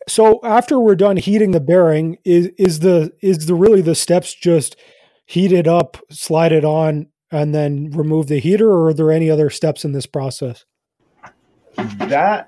So 0.08 0.40
after 0.44 0.78
we're 0.78 0.96
done 0.96 1.16
heating 1.16 1.52
the 1.52 1.60
bearing, 1.60 2.18
is 2.24 2.48
is 2.58 2.80
the 2.80 3.12
is 3.22 3.46
the 3.46 3.54
really 3.54 3.80
the 3.80 3.94
steps 3.94 4.34
just 4.34 4.76
heat 5.26 5.52
it 5.52 5.66
up, 5.66 5.96
slide 6.10 6.52
it 6.52 6.64
on, 6.64 7.08
and 7.30 7.54
then 7.54 7.90
remove 7.90 8.26
the 8.26 8.38
heater, 8.38 8.70
or 8.70 8.88
are 8.88 8.94
there 8.94 9.10
any 9.10 9.30
other 9.30 9.50
steps 9.50 9.84
in 9.84 9.92
this 9.92 10.06
process? 10.06 10.64
That 11.98 12.46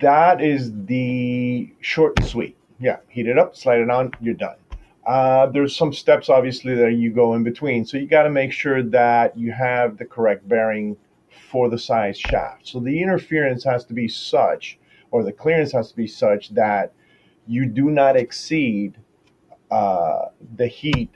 that 0.00 0.42
is 0.42 0.72
the 0.86 1.72
short 1.80 2.18
and 2.18 2.26
sweet. 2.26 2.56
Yeah, 2.80 2.98
heat 3.08 3.26
it 3.26 3.38
up, 3.38 3.56
slide 3.56 3.80
it 3.80 3.90
on, 3.90 4.12
you're 4.20 4.34
done. 4.34 4.56
Uh, 5.06 5.46
there's 5.46 5.74
some 5.74 5.92
steps 5.92 6.28
obviously 6.28 6.74
that 6.74 6.92
you 6.92 7.10
go 7.10 7.34
in 7.34 7.42
between, 7.42 7.84
so 7.84 7.96
you 7.96 8.06
got 8.06 8.24
to 8.24 8.30
make 8.30 8.52
sure 8.52 8.82
that 8.82 9.36
you 9.36 9.52
have 9.52 9.96
the 9.96 10.04
correct 10.04 10.46
bearing 10.48 10.96
for 11.50 11.70
the 11.70 11.78
size 11.78 12.18
shaft. 12.18 12.68
So 12.68 12.78
the 12.78 13.02
interference 13.02 13.64
has 13.64 13.84
to 13.86 13.94
be 13.94 14.06
such 14.06 14.77
or 15.10 15.24
the 15.24 15.32
clearance 15.32 15.72
has 15.72 15.90
to 15.90 15.96
be 15.96 16.06
such 16.06 16.50
that 16.50 16.92
you 17.46 17.66
do 17.66 17.90
not 17.90 18.16
exceed 18.16 18.98
uh, 19.70 20.26
the 20.56 20.66
heat 20.66 21.10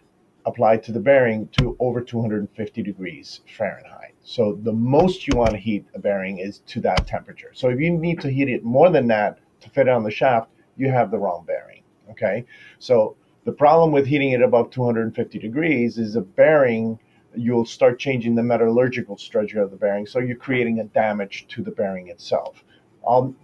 applied 0.44 0.82
to 0.82 0.92
the 0.92 1.00
bearing 1.00 1.48
to 1.48 1.76
over 1.78 2.00
250 2.00 2.82
degrees 2.82 3.40
Fahrenheit. 3.56 4.14
So 4.22 4.58
the 4.62 4.72
most 4.72 5.26
you 5.26 5.36
want 5.36 5.50
to 5.50 5.58
heat 5.58 5.84
a 5.94 5.98
bearing 5.98 6.38
is 6.38 6.58
to 6.68 6.80
that 6.80 7.06
temperature. 7.06 7.50
So 7.54 7.68
if 7.68 7.80
you 7.80 7.90
need 7.90 8.20
to 8.20 8.30
heat 8.30 8.48
it 8.48 8.64
more 8.64 8.90
than 8.90 9.06
that 9.08 9.38
to 9.60 9.70
fit 9.70 9.88
on 9.88 10.02
the 10.02 10.10
shaft, 10.10 10.50
you 10.76 10.90
have 10.90 11.10
the 11.10 11.18
wrong 11.18 11.44
bearing. 11.46 11.82
Okay. 12.10 12.44
So 12.78 13.16
the 13.44 13.52
problem 13.52 13.92
with 13.92 14.06
heating 14.06 14.32
it 14.32 14.42
above 14.42 14.70
250 14.70 15.38
degrees 15.38 15.98
is 15.98 16.16
a 16.16 16.20
bearing 16.20 16.98
you'll 17.34 17.64
start 17.64 17.98
changing 17.98 18.34
the 18.34 18.42
metallurgical 18.42 19.16
structure 19.16 19.62
of 19.62 19.70
the 19.70 19.76
bearing 19.76 20.06
so 20.06 20.18
you're 20.18 20.36
creating 20.36 20.80
a 20.80 20.84
damage 20.84 21.46
to 21.48 21.62
the 21.62 21.70
bearing 21.70 22.08
itself 22.08 22.62
I'll, 23.08 23.34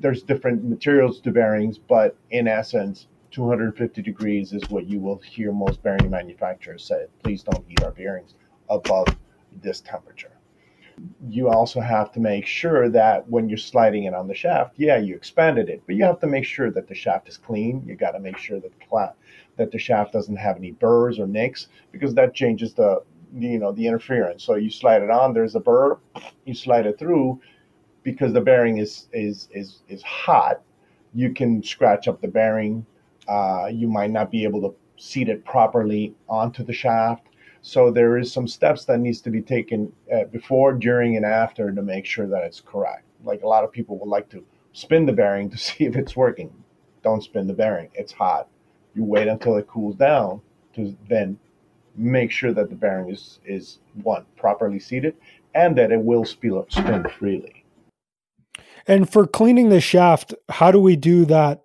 there's 0.00 0.22
different 0.22 0.64
materials 0.64 1.20
to 1.20 1.30
bearings, 1.30 1.78
but 1.78 2.16
in 2.30 2.48
essence, 2.48 3.06
250 3.30 4.02
degrees 4.02 4.52
is 4.52 4.68
what 4.70 4.86
you 4.86 5.00
will 5.00 5.18
hear 5.18 5.52
most 5.52 5.82
bearing 5.82 6.10
manufacturers 6.10 6.84
say. 6.84 7.06
Please 7.22 7.42
don't 7.42 7.64
heat 7.68 7.82
our 7.82 7.90
bearings 7.90 8.34
above 8.70 9.06
this 9.62 9.80
temperature. 9.80 10.32
You 11.28 11.48
also 11.48 11.80
have 11.80 12.10
to 12.12 12.20
make 12.20 12.46
sure 12.46 12.88
that 12.88 13.28
when 13.28 13.48
you're 13.48 13.58
sliding 13.58 14.04
it 14.04 14.14
on 14.14 14.26
the 14.26 14.34
shaft, 14.34 14.74
yeah, 14.76 14.96
you 14.96 15.14
expanded 15.14 15.68
it, 15.68 15.82
but 15.86 15.94
you 15.94 16.04
have 16.04 16.18
to 16.20 16.26
make 16.26 16.44
sure 16.44 16.70
that 16.72 16.88
the 16.88 16.94
shaft 16.94 17.28
is 17.28 17.36
clean. 17.36 17.84
You 17.86 17.94
got 17.94 18.12
to 18.12 18.20
make 18.20 18.36
sure 18.36 18.58
that 18.58 18.72
the, 18.80 19.12
that 19.56 19.70
the 19.70 19.78
shaft 19.78 20.12
doesn't 20.12 20.36
have 20.36 20.56
any 20.56 20.72
burrs 20.72 21.20
or 21.20 21.26
nicks 21.26 21.68
because 21.92 22.14
that 22.14 22.34
changes 22.34 22.74
the 22.74 23.02
you 23.34 23.58
know 23.58 23.72
the 23.72 23.86
interference. 23.86 24.42
So 24.42 24.54
you 24.56 24.70
slide 24.70 25.02
it 25.02 25.10
on, 25.10 25.34
there's 25.34 25.54
a 25.54 25.60
burr, 25.60 25.98
you 26.44 26.54
slide 26.54 26.86
it 26.86 26.98
through, 26.98 27.40
because 28.02 28.32
the 28.32 28.40
bearing 28.40 28.78
is 28.78 29.08
is 29.12 29.48
is 29.52 29.82
is 29.88 30.02
hot, 30.02 30.60
you 31.14 31.32
can 31.32 31.62
scratch 31.62 32.08
up 32.08 32.20
the 32.20 32.28
bearing. 32.28 32.84
Uh, 33.28 33.68
you 33.70 33.88
might 33.88 34.10
not 34.10 34.30
be 34.30 34.44
able 34.44 34.60
to 34.62 34.74
seat 34.96 35.28
it 35.28 35.44
properly 35.44 36.14
onto 36.28 36.64
the 36.64 36.72
shaft. 36.72 37.26
So 37.60 37.90
there 37.90 38.16
is 38.16 38.32
some 38.32 38.48
steps 38.48 38.84
that 38.86 39.00
needs 39.00 39.20
to 39.22 39.30
be 39.30 39.42
taken 39.42 39.92
uh, 40.12 40.24
before, 40.24 40.72
during, 40.72 41.16
and 41.16 41.26
after 41.26 41.70
to 41.70 41.82
make 41.82 42.06
sure 42.06 42.26
that 42.26 42.44
it's 42.44 42.60
correct. 42.60 43.04
Like 43.24 43.42
a 43.42 43.48
lot 43.48 43.64
of 43.64 43.72
people 43.72 43.98
would 43.98 44.08
like 44.08 44.28
to 44.30 44.44
spin 44.72 45.06
the 45.06 45.12
bearing 45.12 45.50
to 45.54 45.58
see 45.58 45.84
if 45.84 45.96
it's 45.96 46.16
working. 46.16 46.52
Don't 47.02 47.22
spin 47.22 47.46
the 47.46 47.54
bearing; 47.54 47.90
it's 47.94 48.12
hot. 48.12 48.48
You 48.94 49.04
wait 49.04 49.28
until 49.28 49.56
it 49.56 49.66
cools 49.66 49.96
down 49.96 50.40
to 50.74 50.96
then 51.08 51.38
make 51.96 52.30
sure 52.30 52.52
that 52.52 52.70
the 52.70 52.76
bearing 52.76 53.10
is 53.10 53.40
is 53.44 53.80
one 54.02 54.24
properly 54.36 54.78
seated 54.78 55.16
and 55.54 55.76
that 55.76 55.90
it 55.90 56.00
will 56.00 56.24
spin 56.24 57.04
freely. 57.18 57.57
And 58.88 59.08
for 59.08 59.26
cleaning 59.26 59.68
the 59.68 59.82
shaft, 59.82 60.34
how 60.48 60.72
do 60.72 60.80
we 60.80 60.96
do 60.96 61.26
that? 61.26 61.62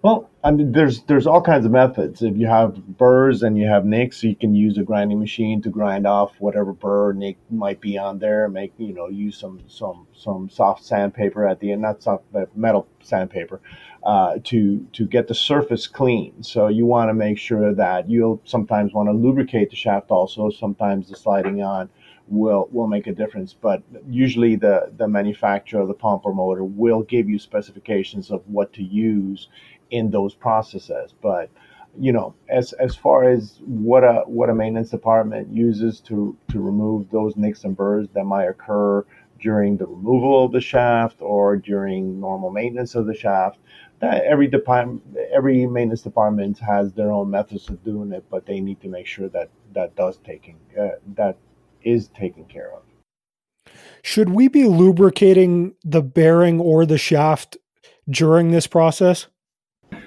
Well, 0.00 0.30
I 0.42 0.50
mean, 0.50 0.72
there's 0.72 1.02
there's 1.04 1.28
all 1.28 1.40
kinds 1.42 1.64
of 1.64 1.70
methods. 1.70 2.22
If 2.22 2.36
you 2.36 2.48
have 2.48 2.74
burrs 2.74 3.44
and 3.44 3.56
you 3.56 3.68
have 3.68 3.84
nicks, 3.84 4.24
you 4.24 4.34
can 4.34 4.52
use 4.52 4.76
a 4.76 4.82
grinding 4.82 5.20
machine 5.20 5.62
to 5.62 5.70
grind 5.70 6.08
off 6.08 6.32
whatever 6.40 6.72
burr 6.72 7.10
or 7.10 7.12
nick 7.12 7.36
might 7.50 7.80
be 7.80 7.96
on 7.98 8.18
there. 8.18 8.48
Make 8.48 8.72
you 8.78 8.94
know 8.94 9.08
use 9.08 9.38
some 9.38 9.60
some 9.68 10.08
some 10.12 10.50
soft 10.50 10.84
sandpaper 10.84 11.46
at 11.46 11.60
the 11.60 11.70
end, 11.70 11.82
not 11.82 12.02
soft 12.02 12.24
but 12.32 12.56
metal 12.56 12.88
sandpaper, 13.00 13.60
uh, 14.02 14.38
to 14.44 14.84
to 14.92 15.06
get 15.06 15.28
the 15.28 15.34
surface 15.34 15.86
clean. 15.86 16.42
So 16.42 16.66
you 16.66 16.84
want 16.84 17.10
to 17.10 17.14
make 17.14 17.38
sure 17.38 17.72
that 17.72 18.10
you'll 18.10 18.40
sometimes 18.44 18.92
want 18.92 19.08
to 19.08 19.12
lubricate 19.12 19.70
the 19.70 19.76
shaft 19.76 20.10
also. 20.10 20.50
Sometimes 20.50 21.10
the 21.10 21.16
sliding 21.16 21.62
on 21.62 21.88
will 22.28 22.68
will 22.72 22.86
make 22.86 23.06
a 23.06 23.12
difference. 23.12 23.54
But 23.54 23.82
usually 24.08 24.56
the 24.56 24.92
the 24.96 25.08
manufacturer 25.08 25.80
of 25.80 25.88
the 25.88 25.94
pump 25.94 26.22
or 26.24 26.34
motor 26.34 26.64
will 26.64 27.02
give 27.02 27.28
you 27.28 27.38
specifications 27.38 28.30
of 28.30 28.42
what 28.48 28.72
to 28.74 28.82
use 28.82 29.48
in 29.90 30.10
those 30.10 30.34
processes. 30.34 31.14
But 31.22 31.50
you 31.98 32.12
know, 32.12 32.34
as 32.48 32.72
as 32.74 32.96
far 32.96 33.24
as 33.24 33.60
what 33.64 34.02
a 34.04 34.22
what 34.26 34.48
a 34.50 34.54
maintenance 34.54 34.90
department 34.90 35.52
uses 35.52 36.00
to 36.00 36.36
to 36.50 36.60
remove 36.60 37.10
those 37.10 37.36
nicks 37.36 37.64
and 37.64 37.76
burrs 37.76 38.08
that 38.14 38.24
might 38.24 38.46
occur 38.46 39.04
during 39.40 39.76
the 39.76 39.86
removal 39.86 40.44
of 40.44 40.52
the 40.52 40.60
shaft 40.60 41.20
or 41.20 41.56
during 41.56 42.20
normal 42.20 42.50
maintenance 42.50 42.94
of 42.94 43.06
the 43.06 43.14
shaft. 43.14 43.58
That 43.98 44.24
every 44.24 44.48
department, 44.48 45.02
every 45.32 45.66
maintenance 45.66 46.02
department 46.02 46.58
has 46.60 46.92
their 46.92 47.12
own 47.12 47.30
methods 47.30 47.68
of 47.68 47.84
doing 47.84 48.12
it, 48.12 48.24
but 48.30 48.46
they 48.46 48.60
need 48.60 48.80
to 48.80 48.88
make 48.88 49.06
sure 49.06 49.28
that 49.28 49.50
that 49.74 49.94
does 49.94 50.18
taking 50.24 50.58
uh, 50.80 50.90
that 51.14 51.36
is 51.84 52.08
taken 52.08 52.44
care 52.44 52.72
of. 52.74 52.82
Should 54.02 54.30
we 54.30 54.48
be 54.48 54.64
lubricating 54.64 55.74
the 55.84 56.02
bearing 56.02 56.60
or 56.60 56.84
the 56.84 56.98
shaft 56.98 57.56
during 58.08 58.50
this 58.50 58.66
process? 58.66 59.28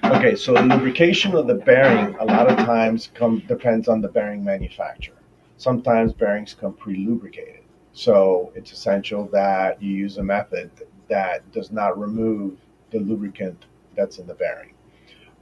Okay, 0.03 0.36
so 0.36 0.53
lubrication 0.53 1.36
of 1.36 1.48
the 1.48 1.55
bearing 1.55 2.15
a 2.20 2.25
lot 2.25 2.50
of 2.50 2.58
times 2.58 3.10
come 3.13 3.39
depends 3.48 3.88
on 3.88 4.01
the 4.01 4.08
bearing 4.08 4.44
manufacturer. 4.44 5.15
Sometimes 5.58 6.12
bearings 6.13 6.53
come 6.53 6.74
pre-lubricated. 6.74 7.62
So 7.94 8.51
it's 8.55 8.74
essential 8.74 9.29
that 9.32 9.82
you 9.82 9.91
use 9.91 10.17
a 10.17 10.24
method 10.24 10.70
that 11.08 11.50
does 11.53 11.72
not 11.72 11.98
remove 11.98 12.58
the 12.91 13.00
lubricant 13.00 13.65
that's 13.96 14.20
in 14.20 14.27
the 14.27 14.34
bearing. 14.34 14.74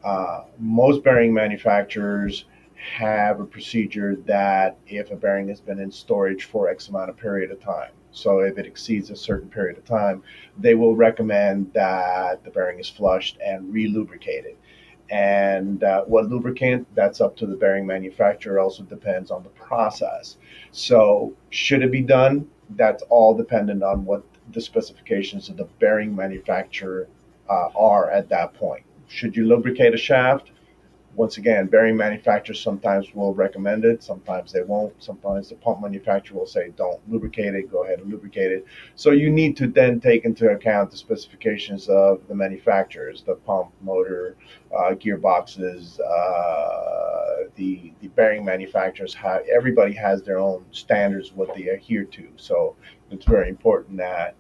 Uh, 0.04 0.44
most 0.60 1.04
bearing 1.04 1.34
manufacturers 1.34 2.46
have 2.84 3.40
a 3.40 3.46
procedure 3.46 4.18
that 4.26 4.78
if 4.88 5.10
a 5.12 5.16
bearing 5.16 5.48
has 5.48 5.62
been 5.62 5.80
in 5.80 5.90
storage 5.90 6.44
for 6.46 6.70
X 6.70 6.90
amount 6.90 7.10
of 7.10 7.18
period 7.18 7.52
of 7.52 7.60
time, 7.60 7.92
so 8.12 8.40
if 8.40 8.58
it 8.58 8.66
exceeds 8.66 9.10
a 9.10 9.16
certain 9.16 9.50
period 9.50 9.78
of 9.78 9.86
time, 9.86 10.22
they 10.58 10.76
will 10.76 10.96
recommend 10.96 11.72
that 11.74 12.44
the 12.44 12.52
bearing 12.52 12.80
is 12.80 12.90
flushed 12.90 13.38
and 13.44 13.74
re-lubricated. 13.74 14.56
And 15.10 15.84
uh, 15.84 16.04
what 16.04 16.30
lubricant, 16.30 16.88
that's 16.96 17.22
up 17.22 17.36
to 17.38 17.46
the 17.46 17.56
bearing 17.56 17.86
manufacturer, 17.86 18.60
also 18.60 18.84
depends 18.84 19.32
on 19.32 19.44
the 19.44 19.50
process. 19.50 20.38
So, 20.72 21.34
should 21.50 21.84
it 21.84 21.92
be 21.92 22.02
done? 22.02 22.48
That's 22.72 23.04
all 23.10 23.36
dependent 23.36 23.84
on 23.84 24.06
what 24.06 24.24
the 24.52 24.62
specifications 24.62 25.50
of 25.50 25.58
the 25.58 25.66
bearing 25.80 26.16
manufacturer 26.16 27.08
uh, 27.50 27.70
are 27.76 28.10
at 28.12 28.30
that 28.30 28.54
point. 28.54 28.84
Should 29.08 29.36
you 29.36 29.48
lubricate 29.48 29.94
a 29.94 29.98
shaft? 29.98 30.52
Once 31.16 31.38
again, 31.38 31.68
bearing 31.68 31.96
manufacturers 31.96 32.60
sometimes 32.60 33.14
will 33.14 33.34
recommend 33.34 33.86
it, 33.86 34.02
sometimes 34.02 34.52
they 34.52 34.64
won't. 34.64 34.94
Sometimes 35.02 35.50
the 35.50 35.56
pump 35.56 35.82
manufacturer 35.82 36.38
will 36.40 36.48
say, 36.48 36.72
don't 36.76 37.00
lubricate 37.10 37.54
it, 37.54 37.72
go 37.72 37.84
ahead 37.84 38.00
and 38.00 38.10
lubricate 38.10 38.52
it. 38.52 38.66
So 38.96 39.12
you 39.12 39.30
need 39.30 39.56
to 39.58 39.68
then 39.68 40.00
take 40.00 40.26
into 40.26 40.50
account 40.50 40.92
the 40.92 40.98
specifications 40.98 41.88
of 41.88 42.28
the 42.28 42.36
manufacturers, 42.36 43.24
the 43.24 43.36
pump, 43.36 43.72
motor, 43.82 44.36
uh, 44.76 44.96
gearboxes, 44.96 46.00
uh, 46.00 47.48
the, 47.56 47.94
the 48.02 48.08
bearing 48.10 48.44
manufacturers. 48.44 49.14
Have, 49.14 49.42
everybody 49.54 49.94
has 49.94 50.24
their 50.24 50.40
own 50.40 50.66
standards, 50.72 51.32
what 51.34 51.54
they 51.56 51.68
adhere 51.68 52.06
to. 52.06 52.28
So 52.38 52.76
it's 53.12 53.26
very 53.26 53.50
important 53.50 53.98
that 53.98 54.36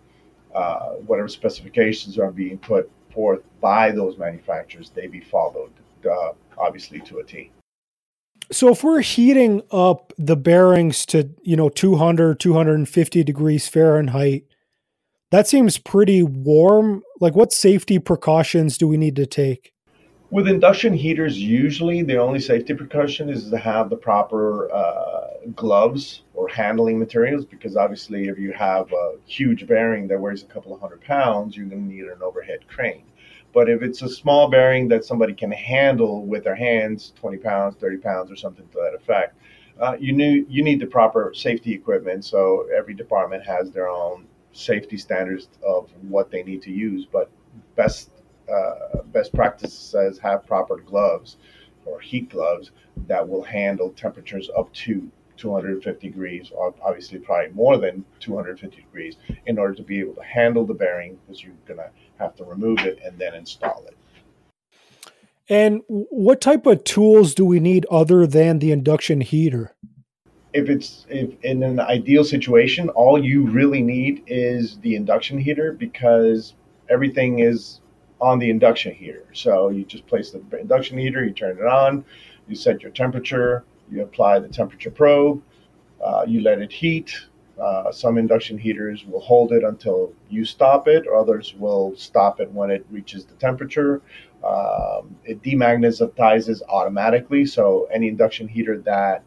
uh, 0.55 0.93
whatever 1.07 1.27
specifications 1.27 2.17
are 2.17 2.31
being 2.31 2.57
put 2.57 2.89
forth 3.13 3.41
by 3.61 3.91
those 3.91 4.17
manufacturers, 4.17 4.89
they 4.89 5.07
be 5.07 5.19
followed. 5.19 5.71
Uh, 6.09 6.33
obviously 6.57 6.99
to 7.01 7.19
a 7.19 7.23
T. 7.23 7.51
So 8.51 8.69
if 8.69 8.83
we're 8.83 9.01
heating 9.01 9.61
up 9.71 10.13
the 10.17 10.35
bearings 10.35 11.05
to, 11.07 11.29
you 11.43 11.55
know, 11.55 11.69
200, 11.69 12.39
250 12.39 13.23
degrees 13.23 13.67
Fahrenheit, 13.67 14.43
that 15.31 15.47
seems 15.47 15.77
pretty 15.77 16.21
warm. 16.21 17.03
Like 17.19 17.35
what 17.35 17.53
safety 17.53 17.99
precautions 17.99 18.77
do 18.77 18.87
we 18.87 18.97
need 18.97 19.15
to 19.15 19.25
take? 19.25 19.73
With 20.29 20.47
induction 20.47 20.93
heaters, 20.93 21.39
usually 21.39 22.01
the 22.01 22.17
only 22.17 22.39
safety 22.39 22.73
precaution 22.73 23.29
is 23.29 23.49
to 23.49 23.57
have 23.57 23.89
the 23.89 23.95
proper 23.95 24.71
uh, 24.71 25.27
gloves 25.55 26.23
or 26.33 26.47
handling 26.47 26.99
materials 26.99 27.45
because 27.45 27.77
obviously 27.77 28.27
if 28.27 28.39
you 28.39 28.51
have 28.53 28.91
a 28.91 29.15
huge 29.25 29.67
bearing 29.67 30.07
that 30.07 30.19
weighs 30.19 30.43
a 30.43 30.47
couple 30.47 30.73
of 30.73 30.81
hundred 30.81 31.01
pounds, 31.01 31.55
you're 31.55 31.67
going 31.67 31.87
to 31.87 31.93
need 31.93 32.05
an 32.05 32.21
overhead 32.21 32.59
crane. 32.67 33.03
But 33.53 33.69
if 33.69 33.83
it's 33.83 34.01
a 34.01 34.09
small 34.09 34.49
bearing 34.49 34.87
that 34.89 35.05
somebody 35.05 35.33
can 35.33 35.51
handle 35.51 36.25
with 36.25 36.43
their 36.43 36.55
hands, 36.55 37.13
20 37.17 37.37
pounds, 37.37 37.75
30 37.75 37.97
pounds, 37.97 38.31
or 38.31 38.35
something 38.35 38.67
to 38.69 38.77
that 38.79 38.95
effect, 38.95 39.37
uh, 39.79 39.95
you 39.99 40.13
need 40.13 40.45
you 40.49 40.63
need 40.63 40.79
the 40.79 40.87
proper 40.87 41.31
safety 41.33 41.73
equipment. 41.73 42.25
So 42.25 42.67
every 42.75 42.93
department 42.93 43.45
has 43.45 43.71
their 43.71 43.89
own 43.89 44.27
safety 44.51 44.97
standards 44.97 45.49
of 45.65 45.89
what 46.01 46.31
they 46.31 46.43
need 46.43 46.61
to 46.63 46.71
use. 46.71 47.05
But 47.11 47.29
best 47.75 48.09
uh, 48.51 49.01
best 49.05 49.33
practice 49.33 49.73
says 49.73 50.17
have 50.19 50.45
proper 50.45 50.77
gloves 50.77 51.37
or 51.85 51.99
heat 51.99 52.29
gloves 52.29 52.71
that 53.07 53.27
will 53.27 53.43
handle 53.43 53.91
temperatures 53.91 54.49
up 54.57 54.71
to 54.73 55.09
250 55.43 56.07
degrees, 56.07 56.51
or 56.55 56.73
obviously 56.81 57.19
probably 57.19 57.51
more 57.51 57.77
than 57.77 58.05
250 58.21 58.77
degrees, 58.77 59.17
in 59.45 59.59
order 59.59 59.73
to 59.73 59.83
be 59.83 59.99
able 59.99 60.13
to 60.13 60.23
handle 60.23 60.65
the 60.65 60.73
bearing 60.73 61.19
because 61.21 61.43
you're 61.43 61.51
gonna 61.67 61.89
have 62.17 62.33
to 62.33 62.45
remove 62.45 62.79
it 62.79 62.97
and 63.03 63.19
then 63.19 63.35
install 63.35 63.83
it. 63.85 63.97
And 65.49 65.81
what 65.87 66.39
type 66.39 66.65
of 66.65 66.85
tools 66.85 67.35
do 67.35 67.43
we 67.43 67.59
need 67.59 67.85
other 67.91 68.25
than 68.25 68.59
the 68.59 68.71
induction 68.71 69.19
heater? 69.19 69.75
If 70.53 70.69
it's 70.69 71.05
if 71.09 71.31
in 71.43 71.61
an 71.61 71.81
ideal 71.81 72.23
situation, 72.23 72.87
all 72.89 73.21
you 73.21 73.45
really 73.47 73.81
need 73.81 74.23
is 74.27 74.79
the 74.79 74.95
induction 74.95 75.37
heater 75.37 75.73
because 75.73 76.53
everything 76.89 77.39
is 77.39 77.81
on 78.21 78.39
the 78.39 78.49
induction 78.49 78.93
heater. 78.93 79.25
So 79.33 79.67
you 79.67 79.83
just 79.83 80.07
place 80.07 80.31
the 80.31 80.41
induction 80.57 80.97
heater, 80.97 81.25
you 81.25 81.33
turn 81.33 81.57
it 81.57 81.65
on, 81.65 82.05
you 82.47 82.55
set 82.55 82.81
your 82.81 82.91
temperature, 82.91 83.65
you 83.91 84.01
apply 84.03 84.39
the 84.39 84.47
temperature 84.47 84.91
probe, 84.91 85.41
uh, 86.03 86.25
you 86.27 86.41
let 86.41 86.59
it 86.59 86.71
heat, 86.71 87.15
uh, 87.59 87.91
some 87.91 88.17
induction 88.17 88.57
heaters 88.57 89.05
will 89.05 89.19
hold 89.19 89.51
it 89.51 89.63
until 89.63 90.11
you 90.29 90.43
stop 90.43 90.87
it, 90.87 91.05
or 91.07 91.15
others 91.15 91.53
will 91.55 91.95
stop 91.95 92.39
it 92.39 92.51
when 92.51 92.71
it 92.71 92.85
reaches 92.89 93.25
the 93.25 93.35
temperature. 93.35 94.01
Um, 94.43 95.15
it 95.23 95.41
demagnetizes 95.41 96.61
automatically, 96.67 97.45
so 97.45 97.87
any 97.91 98.07
induction 98.07 98.47
heater 98.47 98.79
that 98.79 99.23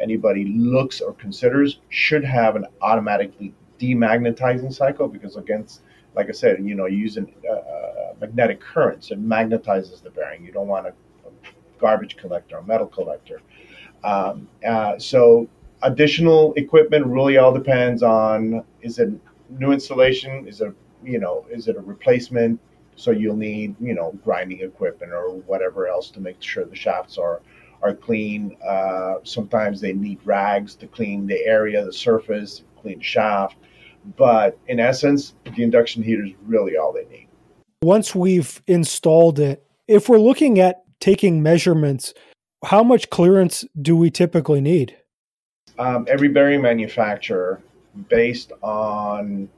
anybody 0.00 0.46
looks 0.46 1.00
or 1.00 1.12
considers 1.14 1.80
should 1.88 2.24
have 2.24 2.56
an 2.56 2.66
automatically 2.80 3.54
demagnetizing 3.78 4.72
cycle 4.72 5.06
because 5.06 5.36
against 5.36 5.82
like 6.16 6.30
I 6.30 6.32
said, 6.32 6.64
you 6.64 6.74
know, 6.74 6.86
using 6.86 7.32
uh, 7.48 7.52
uh, 7.52 8.14
magnetic 8.18 8.58
currents, 8.58 9.10
it 9.10 9.22
magnetizes 9.22 10.02
the 10.02 10.10
bearing. 10.10 10.44
You 10.44 10.50
don't 10.50 10.66
want 10.66 10.86
a, 10.86 10.90
a 10.90 11.30
garbage 11.78 12.16
collector, 12.16 12.56
a 12.56 12.64
metal 12.64 12.86
collector. 12.86 13.42
Um, 14.06 14.48
uh, 14.66 14.98
so 14.98 15.48
additional 15.82 16.54
equipment 16.54 17.06
really 17.06 17.38
all 17.38 17.52
depends 17.52 18.02
on 18.04 18.64
is 18.80 18.98
it 19.00 19.10
new 19.50 19.72
installation? 19.72 20.46
Is 20.46 20.60
it 20.60 20.72
you 21.04 21.18
know 21.18 21.44
is 21.50 21.66
it 21.66 21.76
a 21.76 21.80
replacement? 21.80 22.60
So 22.94 23.10
you'll 23.10 23.36
need 23.36 23.74
you 23.80 23.94
know 23.94 24.18
grinding 24.24 24.60
equipment 24.60 25.12
or 25.12 25.30
whatever 25.50 25.88
else 25.88 26.10
to 26.10 26.20
make 26.20 26.40
sure 26.40 26.64
the 26.64 26.76
shafts 26.76 27.18
are 27.18 27.42
are 27.82 27.94
clean. 27.94 28.56
Uh, 28.66 29.16
sometimes 29.24 29.80
they 29.80 29.92
need 29.92 30.20
rags 30.24 30.76
to 30.76 30.86
clean 30.86 31.26
the 31.26 31.44
area 31.44 31.84
the 31.84 31.92
surface 31.92 32.62
clean 32.80 32.98
the 32.98 33.04
shaft 33.04 33.56
but 34.16 34.56
in 34.68 34.78
essence 34.78 35.34
the 35.56 35.62
induction 35.62 36.02
heater 36.02 36.24
is 36.24 36.32
really 36.44 36.76
all 36.76 36.92
they 36.92 37.04
need. 37.06 37.26
Once 37.82 38.14
we've 38.14 38.62
installed 38.68 39.40
it 39.40 39.66
if 39.88 40.08
we're 40.08 40.18
looking 40.18 40.60
at 40.60 40.84
taking 41.00 41.42
measurements 41.42 42.14
how 42.66 42.82
much 42.82 43.10
clearance 43.10 43.64
do 43.80 43.96
we 43.96 44.10
typically 44.10 44.60
need 44.60 44.96
um, 45.78 46.06
every 46.08 46.28
bearing 46.28 46.62
manufacturer, 46.62 47.60
based 48.08 48.52
on 48.62 49.48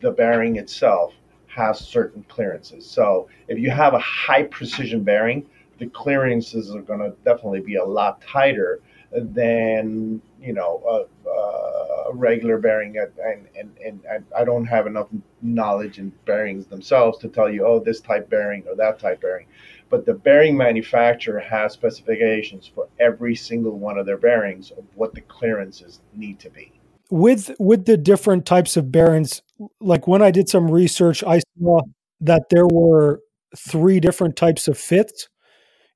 the 0.00 0.10
bearing 0.10 0.56
itself, 0.56 1.14
has 1.46 1.78
certain 1.78 2.24
clearances. 2.28 2.88
So 2.88 3.28
if 3.48 3.58
you 3.58 3.70
have 3.70 3.94
a 3.94 3.98
high 3.98 4.42
precision 4.44 5.02
bearing, 5.02 5.46
the 5.78 5.86
clearances 5.86 6.74
are 6.74 6.82
going 6.82 7.00
to 7.00 7.14
definitely 7.24 7.60
be 7.60 7.76
a 7.76 7.84
lot 7.84 8.20
tighter 8.22 8.80
than 9.12 10.20
you 10.40 10.52
know 10.52 10.82
a, 11.26 11.30
a 11.30 12.12
regular 12.14 12.58
bearing. 12.58 12.98
And, 12.98 13.46
and, 13.56 13.70
and, 13.84 14.04
and 14.04 14.24
I 14.36 14.44
don't 14.44 14.66
have 14.66 14.86
enough 14.86 15.08
knowledge 15.42 15.98
in 15.98 16.12
bearings 16.24 16.66
themselves 16.66 17.18
to 17.18 17.28
tell 17.28 17.48
you, 17.48 17.66
oh, 17.66 17.78
this 17.78 18.00
type 18.00 18.28
bearing 18.28 18.64
or 18.68 18.74
that 18.76 18.98
type 18.98 19.20
bearing 19.20 19.46
but 19.90 20.04
the 20.06 20.14
bearing 20.14 20.56
manufacturer 20.56 21.40
has 21.40 21.72
specifications 21.72 22.70
for 22.72 22.88
every 22.98 23.34
single 23.34 23.78
one 23.78 23.98
of 23.98 24.06
their 24.06 24.16
bearings 24.16 24.70
of 24.72 24.84
what 24.94 25.14
the 25.14 25.20
clearances 25.22 26.00
need 26.14 26.38
to 26.40 26.50
be. 26.50 26.72
With 27.10 27.54
with 27.58 27.84
the 27.86 27.96
different 27.96 28.46
types 28.46 28.76
of 28.76 28.90
bearings, 28.90 29.42
like 29.80 30.08
when 30.08 30.22
I 30.22 30.30
did 30.32 30.48
some 30.48 30.70
research, 30.70 31.22
I 31.22 31.40
saw 31.58 31.82
that 32.20 32.44
there 32.50 32.66
were 32.66 33.20
three 33.56 34.00
different 34.00 34.34
types 34.36 34.66
of 34.66 34.76
fits: 34.76 35.28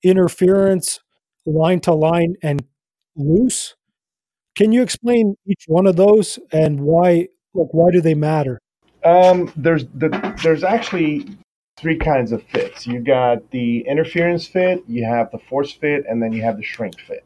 interference, 0.05 1.01
line 1.45 1.81
to 1.81 1.95
line, 1.95 2.35
and 2.43 2.65
loose. 3.17 3.75
Can 4.57 4.73
you 4.73 4.83
explain 4.83 5.35
each 5.47 5.65
one 5.67 5.87
of 5.87 5.97
those 5.97 6.39
and 6.53 6.81
why? 6.81 7.29
Like, 7.55 7.69
why 7.73 7.91
do 7.91 8.01
they 8.01 8.15
matter? 8.15 8.61
Um, 9.05 9.53
there's 9.57 9.87
the, 9.95 10.09
there's 10.43 10.63
actually 10.63 11.27
three 11.81 11.97
kinds 11.97 12.33
of 12.33 12.43
fits. 12.45 12.87
You 12.87 13.01
got 13.01 13.51
the 13.51 13.81
interference 13.87 14.47
fit, 14.47 14.85
you 14.87 15.05
have 15.05 15.31
the 15.31 15.39
force 15.39 15.73
fit, 15.73 16.05
and 16.09 16.23
then 16.23 16.33
you 16.33 16.43
have 16.43 16.57
the 16.57 16.63
shrink 16.63 17.01
fit. 17.01 17.25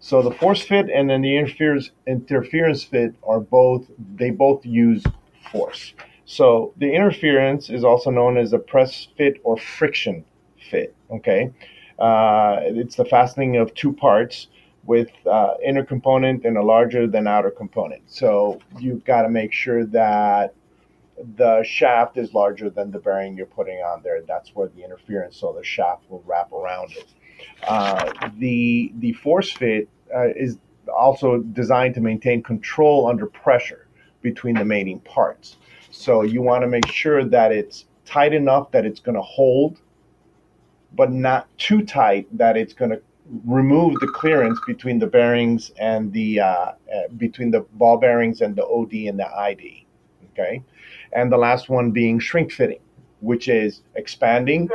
So 0.00 0.22
the 0.22 0.30
force 0.30 0.62
fit 0.62 0.88
and 0.90 1.10
then 1.10 1.22
the 1.22 1.36
interference 1.36 1.90
interference 2.06 2.84
fit 2.84 3.14
are 3.26 3.40
both 3.40 3.86
they 4.14 4.30
both 4.30 4.64
use 4.64 5.02
force. 5.50 5.92
So 6.24 6.72
the 6.76 6.92
interference 6.92 7.68
is 7.70 7.84
also 7.84 8.10
known 8.10 8.36
as 8.36 8.52
a 8.52 8.58
press 8.58 9.08
fit 9.16 9.40
or 9.42 9.56
friction 9.56 10.24
fit. 10.70 10.94
Okay, 11.10 11.50
uh, 11.98 12.58
it's 12.62 12.96
the 12.96 13.04
fastening 13.04 13.56
of 13.56 13.74
two 13.74 13.92
parts 13.92 14.48
with 14.84 15.08
uh, 15.26 15.54
inner 15.64 15.84
component 15.84 16.44
and 16.44 16.56
a 16.56 16.62
larger 16.62 17.06
than 17.06 17.26
outer 17.26 17.50
component. 17.50 18.02
So 18.06 18.60
you've 18.78 19.04
got 19.04 19.22
to 19.22 19.28
make 19.28 19.52
sure 19.52 19.84
that 19.86 20.54
the 21.36 21.62
shaft 21.64 22.16
is 22.18 22.34
larger 22.34 22.70
than 22.70 22.90
the 22.90 22.98
bearing 22.98 23.36
you're 23.36 23.46
putting 23.46 23.78
on 23.78 24.02
there. 24.02 24.22
That's 24.22 24.54
where 24.54 24.68
the 24.68 24.84
interference, 24.84 25.36
so 25.36 25.52
the 25.52 25.64
shaft 25.64 26.04
will 26.10 26.22
wrap 26.26 26.52
around 26.52 26.92
it. 26.92 27.06
Uh, 27.66 28.12
the 28.38 28.92
the 28.98 29.12
force 29.14 29.52
fit 29.52 29.88
uh, 30.14 30.28
is 30.36 30.58
also 30.94 31.38
designed 31.38 31.94
to 31.94 32.00
maintain 32.00 32.42
control 32.42 33.06
under 33.08 33.26
pressure. 33.26 33.86
between 34.22 34.54
the 34.56 34.64
mating 34.64 35.00
parts. 35.00 35.56
So 35.90 36.22
you 36.22 36.42
want 36.42 36.62
to 36.62 36.68
make 36.68 36.86
sure 36.88 37.24
that 37.24 37.52
it's 37.52 37.86
tight 38.04 38.34
enough 38.34 38.70
that 38.72 38.84
it's 38.84 39.00
going 39.00 39.14
to 39.14 39.22
hold, 39.22 39.80
but 40.94 41.12
not 41.12 41.46
too 41.58 41.82
tight 41.84 42.26
that 42.36 42.56
it's 42.56 42.74
going 42.74 42.90
to 42.90 43.00
remove 43.46 43.94
the 44.00 44.08
clearance 44.08 44.58
between 44.66 44.98
the 44.98 45.06
bearings 45.06 45.70
and 45.78 46.12
the 46.12 46.40
uh, 46.40 46.46
uh, 46.46 46.72
between 47.16 47.50
the 47.50 47.60
ball 47.74 47.98
bearings 47.98 48.40
and 48.40 48.56
the 48.56 48.66
OD 48.66 48.92
and 49.08 49.18
the 49.18 49.28
ID. 49.36 49.86
Okay, 50.32 50.64
and 51.12 51.32
the 51.32 51.36
last 51.36 51.68
one 51.68 51.90
being 51.90 52.18
shrink 52.18 52.52
fitting, 52.52 52.80
which 53.20 53.48
is 53.48 53.82
expanding, 53.94 54.68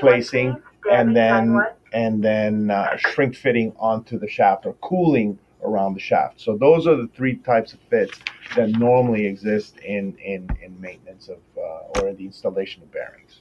placing, 0.00 0.60
and 0.90 1.16
then 1.16 1.60
and 1.92 2.22
then 2.22 2.70
uh, 2.70 2.96
shrink 2.96 3.36
fitting 3.36 3.72
onto 3.78 4.18
the 4.18 4.28
shaft 4.28 4.66
or 4.66 4.74
cooling 4.74 5.38
around 5.62 5.94
the 5.94 6.00
shaft. 6.00 6.40
So 6.40 6.56
those 6.56 6.86
are 6.86 6.96
the 6.96 7.08
three 7.14 7.36
types 7.36 7.72
of 7.72 7.80
fits 7.88 8.18
that 8.56 8.70
normally 8.70 9.26
exist 9.26 9.78
in 9.78 10.16
in, 10.18 10.48
in 10.62 10.80
maintenance 10.80 11.28
of 11.28 11.38
uh, 11.56 12.00
or 12.00 12.12
the 12.12 12.24
installation 12.24 12.82
of 12.82 12.92
bearings. 12.92 13.40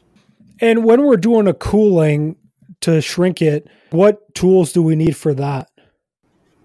And 0.59 0.85
when 0.85 1.03
we're 1.03 1.17
doing 1.17 1.47
a 1.47 1.53
cooling 1.53 2.37
to 2.81 3.01
shrink 3.01 3.41
it, 3.41 3.67
what 3.91 4.33
tools 4.35 4.71
do 4.71 4.81
we 4.81 4.95
need 4.95 5.15
for 5.15 5.33
that? 5.33 5.69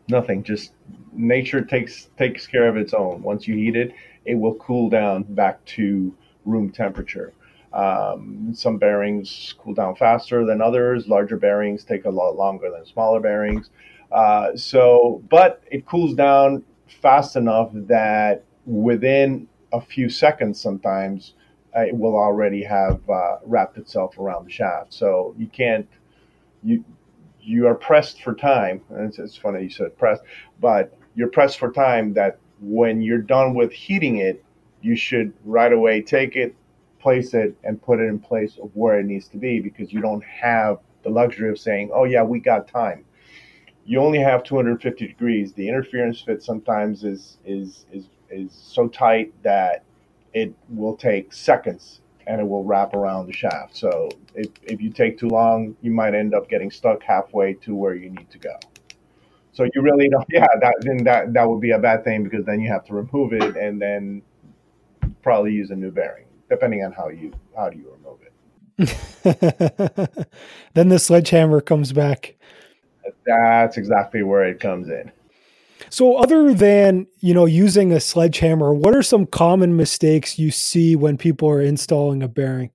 Nothing. 0.09 0.43
Just 0.43 0.73
nature 1.13 1.63
takes 1.63 2.09
takes 2.19 2.47
care 2.47 2.69
of 2.69 2.77
its 2.77 2.95
own. 2.95 3.23
Once 3.23 3.47
you 3.47 3.55
heat 3.55 3.77
it, 3.77 3.93
it 4.25 4.35
will 4.35 4.55
cool 4.57 4.89
down 4.89 5.23
back 5.23 5.65
to 5.65 6.15
room 6.45 6.71
temperature. 6.71 7.33
Um, 7.73 8.53
some 8.55 8.79
bearings 8.79 9.55
cool 9.59 9.75
down 9.75 9.95
faster 9.95 10.45
than 10.45 10.61
others. 10.61 11.07
Larger 11.07 11.37
bearings 11.37 11.85
take 11.85 12.05
a 12.07 12.11
lot 12.11 12.37
longer 12.37 12.71
than 12.71 12.87
smaller 12.87 13.21
bearings. 13.21 13.71
Uh, 14.11 14.57
so, 14.57 15.23
but 15.29 15.63
it 15.71 15.85
cools 15.85 16.15
down 16.15 16.65
fast 17.03 17.37
enough 17.37 17.71
that 17.75 18.45
within 18.65 19.47
a 19.73 19.81
few 19.81 20.09
seconds, 20.09 20.59
sometimes 20.59 21.35
uh, 21.77 21.81
it 21.81 21.95
will 21.95 22.17
already 22.17 22.63
have 22.63 23.01
uh, 23.11 23.37
wrapped 23.45 23.77
itself 23.77 24.19
around 24.19 24.47
the 24.47 24.51
shaft. 24.51 24.95
So 24.95 25.35
you 25.39 25.47
can't 25.47 25.87
you 26.63 26.85
you 27.41 27.67
are 27.67 27.75
pressed 27.75 28.23
for 28.23 28.35
time. 28.35 28.83
It's, 28.91 29.19
it's 29.19 29.37
funny 29.37 29.65
you 29.65 29.71
said 29.71 29.97
pressed, 29.99 30.23
but 30.61 30.98
you're 31.19 31.29
pressed 31.29 31.59
for 31.59 31.73
time. 31.73 32.15
That 32.15 32.39
when 32.61 33.03
you're 33.03 33.19
done 33.19 33.55
with 33.55 33.73
heating 33.73 34.19
it, 34.19 34.45
you 34.83 34.97
should 34.97 35.35
right 35.45 35.73
away 35.73 36.01
take 36.01 36.37
it, 36.37 36.55
place 37.01 37.35
it 37.35 37.57
and 37.65 37.83
put 37.83 38.01
it 38.01 38.05
in 38.05 38.21
place 38.21 38.57
of 38.63 38.71
where 38.75 39.01
it 39.01 39.07
needs 39.07 39.29
to 39.31 39.37
be 39.37 39.61
because 39.61 39.93
you 39.93 40.01
don't 40.01 40.25
have 40.25 40.79
the 41.03 41.11
luxury 41.11 41.51
of 41.51 41.59
saying, 41.59 41.91
"Oh 41.93 42.05
yeah, 42.05 42.23
we 42.23 42.41
got 42.41 42.69
time." 42.69 43.05
You 43.85 44.01
only 44.01 44.21
have 44.21 44.45
250 44.45 45.09
degrees. 45.09 45.53
The 45.55 45.69
interference 45.69 46.21
fit 46.21 46.43
sometimes 46.43 47.05
is 47.05 47.39
is 47.45 47.87
is 47.93 48.09
is 48.31 48.53
so 48.53 48.89
tight 48.89 49.33
that 49.43 49.85
it 50.35 50.55
will 50.69 50.97
take 50.97 51.33
seconds 51.33 52.01
and 52.29 52.41
it 52.41 52.47
will 52.47 52.63
wrap 52.63 52.95
around 52.95 53.27
the 53.27 53.33
shaft. 53.33 53.77
So 53.77 54.11
if, 54.35 54.49
if 54.63 54.83
you 54.83 54.91
take 54.91 55.19
too 55.19 55.29
long, 55.29 55.75
you 55.81 55.91
might 55.91 56.15
end 56.15 56.35
up 56.35 56.49
getting 56.49 56.71
stuck 56.71 57.03
halfway 57.03 57.55
to 57.55 57.75
where 57.75 57.95
you 57.95 58.11
need 58.11 58.31
to 58.31 58.39
go. 58.39 58.57
So 59.59 59.65
you 59.75 59.83
really 59.83 60.09
don't, 60.09 60.25
yeah, 60.31 60.47
that, 60.61 60.75
then 60.83 60.99
that, 60.99 61.33
that 61.33 61.49
would 61.49 61.61
be 61.61 61.73
a 61.73 61.81
bad 61.81 62.05
thing 62.05 62.23
because 62.23 62.47
then 62.47 62.61
you 62.61 62.71
have 62.71 62.85
to 62.85 62.95
remove 62.95 63.33
it 63.33 63.57
and 63.57 63.83
then 63.83 64.23
probably 65.21 65.53
use 65.53 65.73
a 65.73 65.75
new 65.75 65.91
bearing 65.91 66.27
depending 66.49 66.85
on 66.85 66.93
how 66.93 67.09
you 67.09 67.33
how 67.57 67.69
do 67.69 67.77
you 67.77 67.91
remove 67.91 68.21
it. 68.23 68.31
then 70.75 70.89
the 70.89 71.01
sledgehammer 71.01 71.61
comes 71.61 71.93
back. 71.93 72.37
That's 73.27 73.77
exactly 73.77 74.23
where 74.23 74.45
it 74.45 74.61
comes 74.61 74.89
in. 74.89 75.11
So 75.91 76.15
other 76.17 76.55
than, 76.55 77.09
you 77.19 77.35
know, 77.35 77.47
using 77.47 77.93
a 77.93 77.99
sledgehammer, 77.99 78.73
what 78.73 78.95
are 78.95 79.03
some 79.03 79.27
common 79.27 79.77
mistakes 79.77 80.39
you 80.39 80.53
see 80.53 80.95
when 80.95 81.19
people 81.19 81.51
are 81.51 81.61
installing 81.61 82.23
a 82.23 82.29
bearing? 82.29 82.71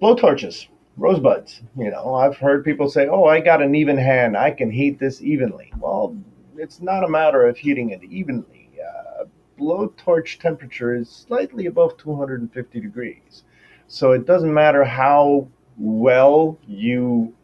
Blow 0.00 0.14
torches, 0.14 0.68
rosebuds. 0.96 1.62
You 1.76 1.90
know, 1.90 2.14
I've 2.14 2.36
heard 2.36 2.64
people 2.64 2.88
say, 2.88 3.08
"Oh, 3.08 3.24
I 3.24 3.40
got 3.40 3.62
an 3.62 3.74
even 3.74 3.96
hand. 3.96 4.36
I 4.36 4.50
can 4.50 4.70
heat 4.70 4.98
this 4.98 5.22
evenly." 5.22 5.72
Well, 5.78 6.16
it's 6.56 6.80
not 6.80 7.04
a 7.04 7.08
matter 7.08 7.46
of 7.46 7.56
heating 7.56 7.90
it 7.90 8.02
evenly 8.04 8.60
blowtorch 9.60 10.38
temperature 10.38 10.94
is 10.94 11.08
slightly 11.08 11.66
above 11.66 11.96
250 11.98 12.80
degrees. 12.80 13.44
So 13.86 14.12
it 14.12 14.26
doesn't 14.26 14.52
matter 14.52 14.84
how 14.84 15.48
well 15.76 16.58
you 16.66 17.34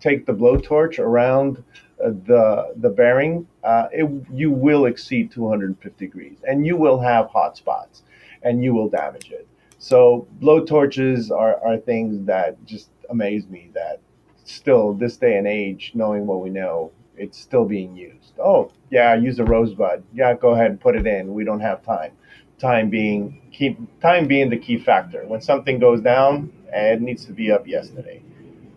take 0.00 0.24
the 0.24 0.32
blowtorch 0.32 0.98
around 0.98 1.62
uh, 2.02 2.10
the 2.26 2.74
the 2.76 2.90
bearing, 2.90 3.44
uh, 3.64 3.88
it, 3.90 4.08
you 4.32 4.52
will 4.52 4.86
exceed 4.86 5.32
250 5.32 6.06
degrees, 6.06 6.38
and 6.46 6.64
you 6.64 6.76
will 6.76 7.00
have 7.00 7.26
hot 7.26 7.56
spots, 7.56 8.04
and 8.44 8.62
you 8.62 8.72
will 8.72 8.88
damage 8.88 9.32
it. 9.32 9.48
So 9.78 10.26
blowtorches 10.40 11.30
are, 11.30 11.60
are 11.64 11.78
things 11.78 12.26
that 12.26 12.64
just 12.64 12.90
amaze 13.10 13.46
me. 13.48 13.70
That 13.74 14.00
still 14.44 14.92
this 14.92 15.16
day 15.16 15.36
and 15.36 15.46
age, 15.46 15.92
knowing 15.94 16.26
what 16.26 16.40
we 16.40 16.50
know, 16.50 16.90
it's 17.16 17.38
still 17.38 17.64
being 17.64 17.96
used. 17.96 18.32
Oh, 18.38 18.70
yeah, 18.90 19.14
use 19.14 19.38
a 19.38 19.44
rosebud. 19.44 20.02
Yeah, 20.12 20.34
go 20.34 20.50
ahead 20.50 20.70
and 20.70 20.80
put 20.80 20.96
it 20.96 21.06
in. 21.06 21.32
We 21.34 21.44
don't 21.44 21.60
have 21.60 21.84
time. 21.84 22.12
Time 22.58 22.90
being 22.90 23.40
key, 23.52 23.76
time 24.02 24.26
being 24.26 24.50
the 24.50 24.58
key 24.58 24.78
factor. 24.78 25.24
When 25.26 25.40
something 25.40 25.78
goes 25.78 26.00
down, 26.00 26.52
it 26.72 27.00
needs 27.00 27.24
to 27.26 27.32
be 27.32 27.50
up 27.52 27.66
yesterday. 27.66 28.22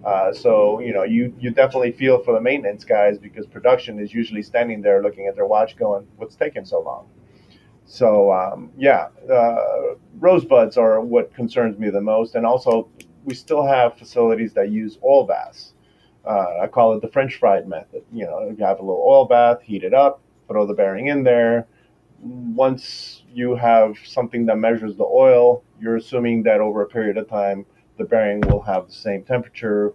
Uh, 0.04 0.34
so 0.34 0.80
you 0.80 0.94
know, 0.94 1.04
you 1.04 1.34
you 1.40 1.52
definitely 1.52 1.92
feel 1.92 2.24
for 2.24 2.34
the 2.34 2.42
maintenance 2.42 2.84
guys 2.84 3.18
because 3.18 3.46
production 3.46 4.00
is 4.00 4.14
usually 4.14 4.42
standing 4.42 4.82
there 4.82 5.02
looking 5.02 5.28
at 5.28 5.36
their 5.36 5.46
watch, 5.46 5.76
going, 5.78 6.08
"What's 6.18 6.36
taking 6.36 6.66
so 6.66 6.80
long?" 6.80 7.08
So 7.92 8.32
um, 8.32 8.72
yeah, 8.78 9.10
uh, 9.30 9.96
rosebuds 10.18 10.78
are 10.78 11.02
what 11.02 11.34
concerns 11.36 11.78
me 11.78 11.90
the 11.90 12.00
most, 12.00 12.36
and 12.36 12.46
also 12.46 12.88
we 13.26 13.34
still 13.34 13.66
have 13.66 13.98
facilities 13.98 14.54
that 14.54 14.70
use 14.70 14.98
oil 15.04 15.26
baths. 15.26 15.74
Uh, 16.26 16.60
I 16.62 16.68
call 16.68 16.94
it 16.94 17.02
the 17.02 17.10
French 17.10 17.36
fried 17.36 17.68
method. 17.68 18.04
You 18.14 18.28
know, 18.28 18.56
you 18.58 18.64
have 18.64 18.80
a 18.80 18.82
little 18.82 19.04
oil 19.06 19.26
bath, 19.26 19.62
heat 19.62 19.84
it 19.84 19.94
up, 19.94 20.22
throw 20.48 20.66
the 20.66 20.74
bearing 20.74 21.08
in 21.08 21.24
there. 21.26 21.68
Once 22.22 23.24
you 23.34 23.56
have 23.56 23.98
something 24.06 24.46
that 24.46 24.58
measures 24.58 24.96
the 24.96 25.04
oil, 25.04 25.62
you're 25.82 25.98
assuming 25.98 26.44
that 26.44 26.62
over 26.62 26.84
a 26.84 26.88
period 26.88 27.18
of 27.18 27.28
time, 27.28 27.66
the 27.98 28.06
bearing 28.06 28.40
will 28.48 28.62
have 28.62 28.88
the 28.88 28.94
same 28.94 29.22
temperature. 29.24 29.94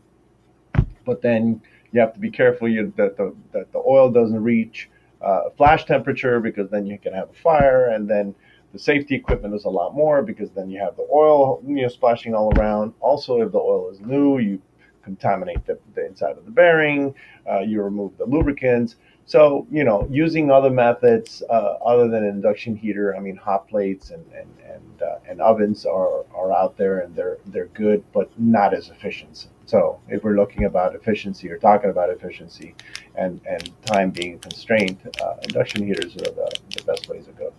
But 1.06 1.22
then 1.22 1.62
you 1.92 2.00
have 2.00 2.12
to 2.12 2.20
be 2.20 2.30
careful 2.30 2.68
you, 2.68 2.92
that 2.98 3.16
the 3.16 3.34
that 3.52 3.72
the 3.72 3.78
oil 3.78 4.10
doesn't 4.10 4.42
reach 4.42 4.90
uh, 5.22 5.50
flash 5.56 5.84
temperature 5.84 6.40
because 6.40 6.70
then 6.70 6.86
you 6.86 6.98
can 6.98 7.12
have 7.12 7.30
a 7.30 7.34
fire, 7.34 7.90
and 7.90 8.08
then 8.08 8.34
the 8.72 8.78
safety 8.78 9.14
equipment 9.14 9.54
is 9.54 9.64
a 9.64 9.70
lot 9.70 9.94
more 9.94 10.22
because 10.22 10.50
then 10.50 10.68
you 10.68 10.78
have 10.80 10.96
the 10.96 11.06
oil 11.12 11.62
you 11.66 11.82
know 11.82 11.88
splashing 11.88 12.34
all 12.34 12.52
around. 12.58 12.92
Also, 13.00 13.40
if 13.40 13.52
the 13.52 13.58
oil 13.58 13.90
is 13.90 14.00
new, 14.00 14.38
you 14.38 14.60
contaminate 15.02 15.64
the, 15.66 15.78
the 15.94 16.04
inside 16.06 16.36
of 16.36 16.44
the 16.44 16.50
bearing. 16.50 17.14
Uh, 17.50 17.60
you 17.60 17.80
remove 17.82 18.16
the 18.18 18.24
lubricants. 18.24 18.96
So, 19.28 19.66
you 19.72 19.82
know, 19.82 20.06
using 20.08 20.52
other 20.52 20.70
methods 20.70 21.42
uh, 21.50 21.74
other 21.84 22.08
than 22.08 22.24
induction 22.24 22.76
heater, 22.76 23.16
I 23.16 23.18
mean, 23.18 23.36
hot 23.36 23.68
plates 23.68 24.10
and 24.10 24.24
and 24.32 24.48
and, 24.64 25.02
uh, 25.02 25.18
and 25.28 25.40
ovens 25.40 25.84
are, 25.84 26.24
are 26.32 26.52
out 26.52 26.76
there 26.76 27.00
and 27.00 27.14
they're 27.16 27.38
they're 27.46 27.66
good, 27.66 28.04
but 28.12 28.30
not 28.38 28.72
as 28.72 28.88
efficient. 28.88 29.48
So, 29.64 30.00
if 30.08 30.22
we're 30.22 30.36
looking 30.36 30.64
about 30.64 30.94
efficiency 30.94 31.50
or 31.50 31.58
talking 31.58 31.90
about 31.90 32.08
efficiency, 32.10 32.76
and 33.16 33.40
and 33.48 33.68
time 33.84 34.10
being 34.10 34.38
constrained, 34.38 34.98
uh, 35.20 35.34
induction 35.42 35.84
heaters 35.84 36.14
are 36.16 36.30
the, 36.30 36.58
the 36.76 36.84
best 36.84 37.08
ways 37.08 37.26
to 37.26 37.32
go. 37.32 37.52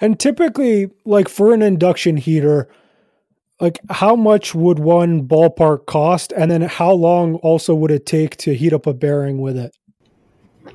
And 0.00 0.18
typically, 0.18 0.90
like 1.04 1.28
for 1.28 1.54
an 1.54 1.62
induction 1.62 2.16
heater, 2.16 2.68
like 3.60 3.78
how 3.90 4.16
much 4.16 4.56
would 4.56 4.80
one 4.80 5.28
ballpark 5.28 5.86
cost 5.86 6.32
and 6.32 6.50
then 6.50 6.62
how 6.62 6.90
long 6.90 7.36
also 7.36 7.76
would 7.76 7.92
it 7.92 8.06
take 8.06 8.36
to 8.38 8.56
heat 8.56 8.72
up 8.72 8.88
a 8.88 8.92
bearing 8.92 9.40
with 9.40 9.56
it 9.56 9.72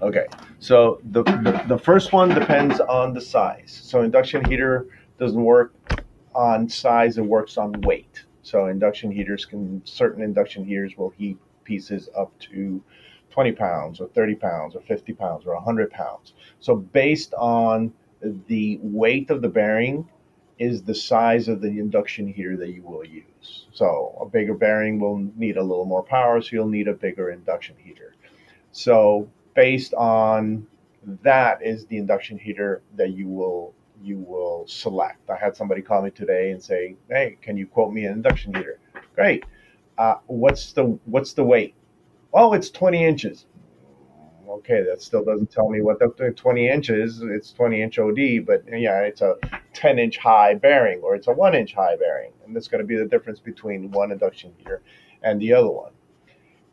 okay 0.01 0.25
so 0.59 0.99
the, 1.11 1.23
the, 1.23 1.63
the 1.67 1.77
first 1.77 2.13
one 2.13 2.29
depends 2.29 2.79
on 2.79 3.13
the 3.13 3.21
size 3.21 3.81
so 3.83 4.01
induction 4.01 4.43
heater 4.45 4.87
doesn't 5.19 5.43
work 5.43 5.73
on 6.35 6.67
size 6.67 7.17
it 7.17 7.25
works 7.25 7.57
on 7.57 7.71
weight 7.81 8.23
so 8.41 8.67
induction 8.67 9.11
heaters 9.11 9.45
can 9.45 9.81
certain 9.85 10.23
induction 10.23 10.65
heaters 10.65 10.97
will 10.97 11.09
heat 11.11 11.37
pieces 11.63 12.09
up 12.17 12.37
to 12.39 12.83
20 13.31 13.51
pounds 13.53 13.99
or 13.99 14.07
30 14.09 14.35
pounds 14.35 14.75
or 14.75 14.81
50 14.81 15.13
pounds 15.13 15.45
or 15.45 15.53
100 15.55 15.91
pounds 15.91 16.33
so 16.59 16.75
based 16.75 17.33
on 17.35 17.93
the 18.47 18.79
weight 18.81 19.29
of 19.29 19.41
the 19.41 19.49
bearing 19.49 20.07
is 20.59 20.83
the 20.83 20.95
size 20.95 21.47
of 21.47 21.61
the 21.61 21.67
induction 21.67 22.27
heater 22.27 22.55
that 22.57 22.69
you 22.69 22.83
will 22.83 23.05
use. 23.05 23.67
So 23.73 24.17
a 24.21 24.25
bigger 24.25 24.53
bearing 24.53 24.99
will 24.99 25.17
need 25.35 25.57
a 25.57 25.63
little 25.63 25.85
more 25.85 26.03
power, 26.03 26.41
so 26.41 26.49
you'll 26.51 26.67
need 26.67 26.87
a 26.87 26.93
bigger 26.93 27.31
induction 27.31 27.75
heater. 27.83 28.15
So 28.71 29.29
based 29.53 29.93
on 29.93 30.67
that 31.21 31.61
is 31.61 31.85
the 31.87 31.97
induction 31.97 32.37
heater 32.37 32.81
that 32.95 33.11
you 33.11 33.27
will 33.27 33.73
you 34.01 34.19
will 34.19 34.65
select. 34.67 35.29
I 35.29 35.37
had 35.37 35.55
somebody 35.55 35.81
call 35.81 36.01
me 36.01 36.11
today 36.11 36.51
and 36.51 36.61
say, 36.61 36.95
"Hey, 37.09 37.37
can 37.41 37.55
you 37.57 37.67
quote 37.67 37.93
me 37.93 38.05
an 38.05 38.13
induction 38.13 38.53
heater?" 38.53 38.79
Great. 39.15 39.45
Uh, 39.97 40.15
what's 40.27 40.73
the 40.73 40.97
what's 41.05 41.33
the 41.33 41.43
weight? 41.43 41.75
Oh, 42.33 42.53
it's 42.53 42.69
20 42.69 43.03
inches. 43.05 43.45
Okay, 44.49 44.83
that 44.83 45.01
still 45.01 45.23
doesn't 45.23 45.51
tell 45.51 45.69
me 45.69 45.81
what 45.81 45.99
the 45.99 46.09
20 46.35 46.67
inches. 46.67 47.21
It's 47.23 47.53
20 47.53 47.81
inch 47.81 47.97
OD, 47.99 48.45
but 48.45 48.63
yeah, 48.71 49.01
it's 49.01 49.21
a 49.21 49.35
10 49.73 49.99
inch 49.99 50.17
high 50.17 50.55
bearing 50.55 50.99
or 51.01 51.15
it's 51.15 51.27
a 51.27 51.31
one 51.31 51.55
inch 51.55 51.73
high 51.73 51.95
bearing, 51.95 52.33
and 52.45 52.55
that's 52.55 52.67
going 52.67 52.81
to 52.81 52.87
be 52.87 52.97
the 52.97 53.05
difference 53.05 53.39
between 53.39 53.91
one 53.91 54.11
induction 54.11 54.53
heater 54.57 54.81
and 55.21 55.41
the 55.41 55.53
other 55.53 55.71
one. 55.71 55.91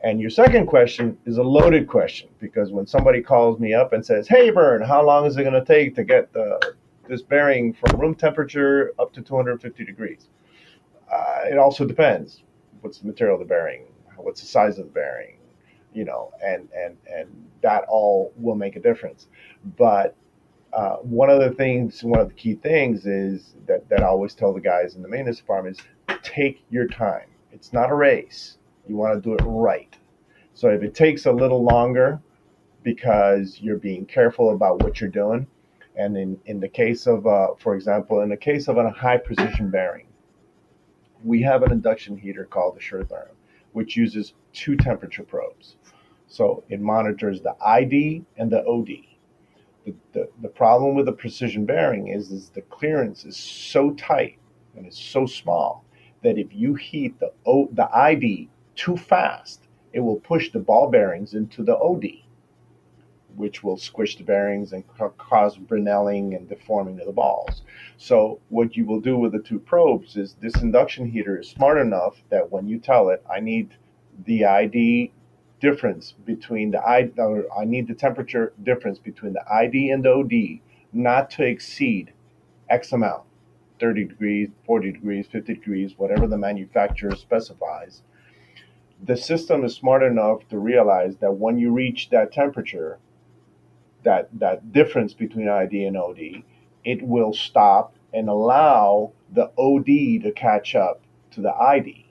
And 0.03 0.21
your 0.21 0.31
second 0.31 0.67
question 0.67 1.19
is 1.27 1.37
a 1.37 1.43
loaded 1.43 1.87
question 1.87 2.31
because 2.41 2.73
when 2.73 2.87
somebody 2.87 3.21
calls 3.21 3.61
me 3.61 3.75
up 3.75 3.93
and 3.93 4.05
says, 4.05 4.27
"Hey, 4.29 4.51
Vern, 4.51 4.83
how 4.83 5.05
long 5.05 5.27
is 5.27 5.37
it 5.37 5.43
going 5.43 5.55
to 5.55 5.65
take 5.65 5.95
to 5.97 6.05
get 6.05 6.33
the 6.33 6.75
this 7.09 7.23
bearing 7.23 7.75
from 7.75 8.01
room 8.01 8.15
temperature 8.15 8.93
up 8.99 9.13
to 9.13 9.21
250 9.21 9.85
degrees?" 9.85 10.29
Uh, 11.13 11.43
it 11.51 11.59
also 11.59 11.85
depends. 11.85 12.43
What's 12.81 12.99
the 12.99 13.07
material 13.07 13.35
of 13.37 13.41
the 13.41 13.47
bearing? 13.47 13.87
What's 14.17 14.41
the 14.41 14.47
size 14.47 14.79
of 14.79 14.87
the 14.87 14.93
bearing? 14.93 15.37
You 15.93 16.05
know, 16.05 16.33
and 16.43 16.69
and 16.75 16.97
and 17.07 17.29
that 17.63 17.85
all 17.89 18.33
will 18.37 18.55
make 18.55 18.77
a 18.77 18.81
difference. 18.81 19.29
But 19.77 20.17
uh, 20.73 20.97
one 20.97 21.31
of 21.31 21.41
the 21.41 21.51
things, 21.51 22.03
one 22.05 22.21
of 22.21 22.29
the 22.29 22.35
key 22.35 22.55
things 22.55 23.07
is 23.07 23.55
that, 23.67 23.89
that 23.89 24.03
I 24.03 24.07
always 24.07 24.35
tell 24.35 24.53
the 24.53 24.61
guys 24.61 24.95
in 24.95 25.03
the 25.03 25.09
maintenance 25.09 25.39
department 25.39 25.81
is 26.09 26.17
take 26.23 26.65
your 26.71 26.87
time. 26.87 27.27
It's 27.53 27.73
not 27.73 27.91
a 27.91 27.95
race. 27.95 28.59
You 28.91 28.97
want 28.97 29.23
to 29.23 29.29
do 29.31 29.37
it 29.37 29.45
right. 29.47 29.97
So 30.53 30.69
if 30.69 30.83
it 30.83 30.97
takes 30.97 31.27
a 31.27 31.31
little 31.31 31.63
longer 31.63 32.21
because 32.83 33.61
you're 33.61 33.79
being 33.79 34.05
careful 34.05 34.51
about 34.51 34.83
what 34.83 35.01
you're 35.01 35.09
doing, 35.09 35.47
and 35.95 36.17
in, 36.17 36.37
in 36.47 36.59
the 36.59 36.69
case 36.69 37.07
of, 37.07 37.25
uh, 37.25 37.55
for 37.57 37.77
example, 37.77 38.23
in 38.23 38.31
the 38.31 38.37
case 38.37 38.67
of 38.67 38.79
a 38.79 38.91
high 38.91 39.19
precision 39.19 39.71
bearing, 39.71 40.09
we 41.23 41.41
have 41.43 41.63
an 41.63 41.71
induction 41.71 42.17
heater 42.17 42.45
called 42.45 42.75
the 42.75 42.81
SureTherm, 42.81 43.29
which 43.75 43.97
uses 43.97 44.33
two 44.53 44.75
temperature 44.75 45.23
probes. 45.23 45.77
So 46.27 46.65
it 46.69 46.81
monitors 46.81 47.41
the 47.41 47.55
ID 47.65 48.25
and 48.39 48.51
the 48.51 48.67
OD. 48.67 48.89
The, 49.85 49.95
the, 50.15 50.29
the 50.43 50.49
problem 50.49 50.97
with 50.97 51.07
the 51.07 51.13
precision 51.13 51.65
bearing 51.65 52.09
is, 52.09 52.33
is 52.33 52.49
the 52.49 52.63
clearance 52.63 53.25
is 53.25 53.37
so 53.37 53.93
tight 53.93 54.41
and 54.77 54.85
it's 54.85 54.99
so 54.99 55.27
small 55.27 55.85
that 56.25 56.39
if 56.39 56.49
you 56.53 56.75
heat 56.75 57.21
the, 57.21 57.33
o, 57.47 57.69
the 57.73 57.89
ID 57.97 58.49
too 58.75 58.97
fast, 58.97 59.69
it 59.93 60.01
will 60.01 60.21
push 60.21 60.51
the 60.51 60.59
ball 60.59 60.91
bearings 60.91 61.35
into 61.35 61.63
the 61.63 61.77
OD, 61.77 62.07
which 63.35 63.63
will 63.63 63.77
squish 63.77 64.17
the 64.17 64.25
bearings 64.25 64.73
and 64.73 64.87
ca- 64.97 65.09
cause 65.11 65.57
brinelling 65.57 66.37
and 66.37 66.49
deforming 66.49 67.01
of 67.01 67.07
the 67.07 67.13
balls. 67.13 67.63
So, 67.97 68.41
what 68.49 68.77
you 68.77 68.85
will 68.85 69.01
do 69.01 69.17
with 69.17 69.33
the 69.33 69.41
two 69.41 69.59
probes 69.59 70.17
is 70.17 70.35
this 70.41 70.57
induction 70.57 71.07
heater 71.07 71.39
is 71.39 71.49
smart 71.49 71.79
enough 71.79 72.23
that 72.31 72.51
when 72.51 72.69
you 72.69 72.79
tell 72.79 73.11
it, 73.11 73.25
I 73.31 73.41
need 73.41 73.75
the 74.25 74.45
ID 74.45 75.13
difference 75.61 76.15
between 76.25 76.71
the 76.71 76.81
I, 76.81 77.11
or 77.19 77.47
I 77.57 77.65
need 77.65 77.89
the 77.89 77.95
temperature 77.95 78.53
difference 78.63 78.99
between 78.99 79.35
the 79.35 79.45
ID 79.53 79.91
and 79.91 80.05
the 80.05 80.13
OD 80.13 80.61
not 80.93 81.31
to 81.31 81.45
exceed 81.45 82.13
X 82.69 82.93
amount 82.93 83.25
30 83.79 84.05
degrees, 84.05 84.49
40 84.67 84.93
degrees, 84.93 85.27
50 85.27 85.55
degrees, 85.55 85.95
whatever 85.97 86.27
the 86.27 86.37
manufacturer 86.37 87.17
specifies 87.17 88.03
the 89.03 89.17
system 89.17 89.65
is 89.65 89.75
smart 89.75 90.03
enough 90.03 90.47
to 90.49 90.59
realize 90.59 91.17
that 91.17 91.33
when 91.33 91.59
you 91.59 91.73
reach 91.73 92.11
that 92.11 92.33
temperature, 92.33 92.99
that 94.03 94.29
that 94.39 94.73
difference 94.73 95.15
between 95.15 95.49
ID 95.49 95.85
and 95.85 95.97
OD, 95.97 96.43
it 96.85 97.03
will 97.03 97.33
stop 97.33 97.95
and 98.13 98.29
allow 98.29 99.13
the 99.33 99.51
OD 99.59 100.23
to 100.23 100.33
catch 100.35 100.75
up 100.75 101.01
to 101.31 101.41
the 101.41 101.55
ID 101.55 102.07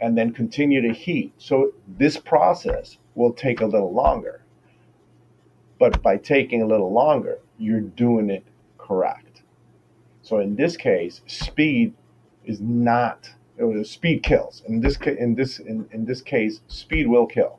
and 0.00 0.18
then 0.18 0.32
continue 0.32 0.82
to 0.82 0.92
heat. 0.92 1.32
So 1.38 1.72
this 1.88 2.18
process 2.18 2.98
will 3.14 3.32
take 3.32 3.60
a 3.60 3.66
little 3.66 3.92
longer. 3.92 4.42
But 5.78 6.02
by 6.02 6.18
taking 6.18 6.62
a 6.62 6.66
little 6.66 6.92
longer, 6.92 7.38
you're 7.58 7.80
doing 7.80 8.30
it 8.30 8.44
correct. 8.78 9.42
So 10.22 10.40
in 10.40 10.56
this 10.56 10.76
case, 10.76 11.22
speed 11.26 11.94
is 12.44 12.60
not 12.60 13.30
it 13.56 13.64
was 13.64 13.90
speed 13.90 14.22
kills. 14.22 14.62
In 14.66 14.80
this 14.80 14.96
in 14.98 15.34
this 15.34 15.58
in, 15.58 15.88
in 15.92 16.04
this 16.04 16.20
case, 16.20 16.60
speed 16.68 17.06
will 17.06 17.26
kill. 17.26 17.58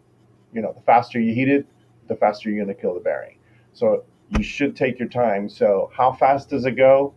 You 0.54 0.62
know, 0.62 0.74
the 0.74 0.82
faster 0.82 1.20
you 1.20 1.34
heat 1.34 1.50
it, 1.50 1.66
the 2.08 2.16
faster 2.16 2.50
you're 2.50 2.66
to 2.66 2.74
kill 2.74 2.94
the 2.94 3.00
bearing. 3.00 3.38
So 3.74 4.04
you 4.30 4.44
should 4.44 4.76
take 4.76 5.00
your 5.00 5.08
time. 5.08 5.50
So 5.50 5.92
how 5.96 6.14
fast 6.14 6.50
does 6.50 6.66
it 6.66 6.72
go? 6.72 7.14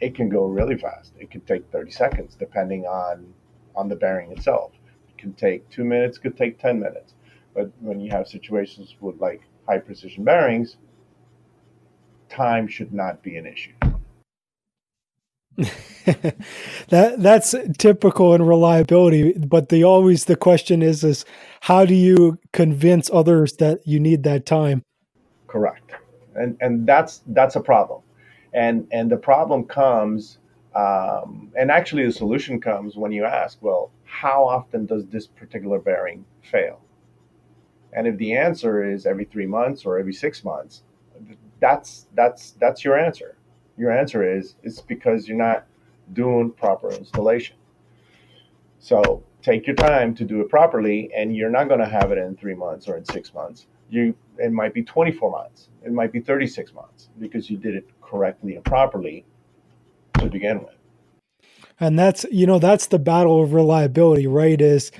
It 0.00 0.14
can 0.14 0.28
go 0.28 0.46
really 0.46 0.76
fast. 0.76 1.12
It 1.18 1.30
could 1.30 1.46
take 1.46 1.70
30 1.70 1.90
seconds, 1.90 2.36
depending 2.38 2.86
on 2.86 3.32
on 3.74 3.88
the 3.88 3.96
bearing 3.96 4.32
itself. 4.32 4.72
It 5.08 5.18
can 5.18 5.32
take 5.34 5.68
two 5.70 5.84
minutes. 5.84 6.18
Could 6.18 6.36
take 6.36 6.58
10 6.58 6.78
minutes. 6.80 7.14
But 7.54 7.70
when 7.80 8.00
you 8.00 8.10
have 8.10 8.28
situations 8.28 8.94
with 9.00 9.20
like 9.20 9.42
high 9.66 9.78
precision 9.78 10.24
bearings, 10.24 10.76
time 12.28 12.66
should 12.66 12.92
not 12.92 13.22
be 13.22 13.36
an 13.36 13.46
issue. 13.46 13.72
that 16.88 17.16
that's 17.18 17.54
typical 17.78 18.34
in 18.34 18.42
reliability 18.42 19.32
but 19.34 19.68
the 19.68 19.84
always 19.84 20.24
the 20.24 20.36
question 20.36 20.82
is 20.82 21.04
is 21.04 21.24
how 21.62 21.84
do 21.84 21.94
you 21.94 22.38
convince 22.52 23.10
others 23.12 23.54
that 23.58 23.80
you 23.86 24.00
need 24.00 24.24
that 24.24 24.46
time? 24.46 24.82
Correct. 25.46 25.92
And 26.34 26.56
and 26.60 26.86
that's 26.86 27.22
that's 27.28 27.56
a 27.56 27.60
problem. 27.60 28.02
And 28.54 28.88
and 28.90 29.10
the 29.10 29.16
problem 29.16 29.64
comes 29.64 30.38
um, 30.74 31.52
and 31.56 31.70
actually 31.70 32.06
the 32.06 32.12
solution 32.12 32.60
comes 32.60 32.96
when 32.96 33.12
you 33.12 33.24
ask 33.24 33.58
well 33.60 33.92
how 34.04 34.44
often 34.44 34.86
does 34.86 35.06
this 35.06 35.26
particular 35.26 35.78
bearing 35.78 36.24
fail? 36.42 36.80
And 37.92 38.06
if 38.06 38.16
the 38.16 38.36
answer 38.36 38.90
is 38.90 39.06
every 39.06 39.26
three 39.26 39.46
months 39.46 39.84
or 39.84 39.98
every 39.98 40.14
six 40.14 40.44
months 40.44 40.82
that's 41.60 42.08
that's 42.14 42.52
that's 42.60 42.84
your 42.84 42.98
answer 42.98 43.36
your 43.76 43.90
answer 43.90 44.36
is 44.36 44.56
it's 44.62 44.80
because 44.80 45.28
you're 45.28 45.36
not 45.36 45.66
doing 46.12 46.50
proper 46.50 46.90
installation. 46.90 47.56
So 48.78 49.22
take 49.42 49.66
your 49.66 49.76
time 49.76 50.14
to 50.16 50.24
do 50.24 50.40
it 50.40 50.48
properly, 50.48 51.10
and 51.14 51.36
you're 51.36 51.50
not 51.50 51.68
going 51.68 51.80
to 51.80 51.88
have 51.88 52.10
it 52.12 52.18
in 52.18 52.36
three 52.36 52.54
months 52.54 52.88
or 52.88 52.96
in 52.96 53.04
six 53.04 53.32
months. 53.32 53.66
You 53.90 54.14
it 54.38 54.52
might 54.52 54.74
be 54.74 54.82
24 54.82 55.30
months, 55.30 55.68
it 55.84 55.92
might 55.92 56.12
be 56.12 56.20
36 56.20 56.72
months 56.72 57.10
because 57.20 57.50
you 57.50 57.56
did 57.56 57.74
it 57.74 57.88
correctly 58.00 58.56
and 58.56 58.64
properly 58.64 59.24
to 60.18 60.26
begin 60.26 60.60
with. 60.60 60.74
And 61.78 61.98
that's 61.98 62.24
you 62.30 62.46
know 62.46 62.58
that's 62.58 62.86
the 62.86 62.98
battle 62.98 63.42
of 63.42 63.52
reliability, 63.52 64.26
right? 64.26 64.60
Is 64.60 64.90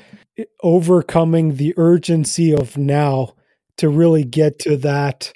overcoming 0.62 1.56
the 1.56 1.74
urgency 1.76 2.54
of 2.54 2.76
now 2.76 3.34
to 3.76 3.88
really 3.88 4.24
get 4.24 4.58
to 4.60 4.76
that 4.78 5.32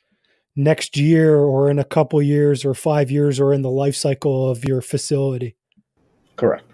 next 0.57 0.97
year 0.97 1.37
or 1.37 1.71
in 1.71 1.79
a 1.79 1.85
couple 1.85 2.21
years 2.23 2.65
or 2.65 2.75
five 2.75 3.11
years 3.11 3.39
or 3.39 3.53
in 3.53 3.63
the 3.63 3.71
life 3.71 3.95
cycle 3.95 4.51
of 4.51 4.65
your 4.65 4.81
facility. 4.81 5.55
Correct. 6.37 6.65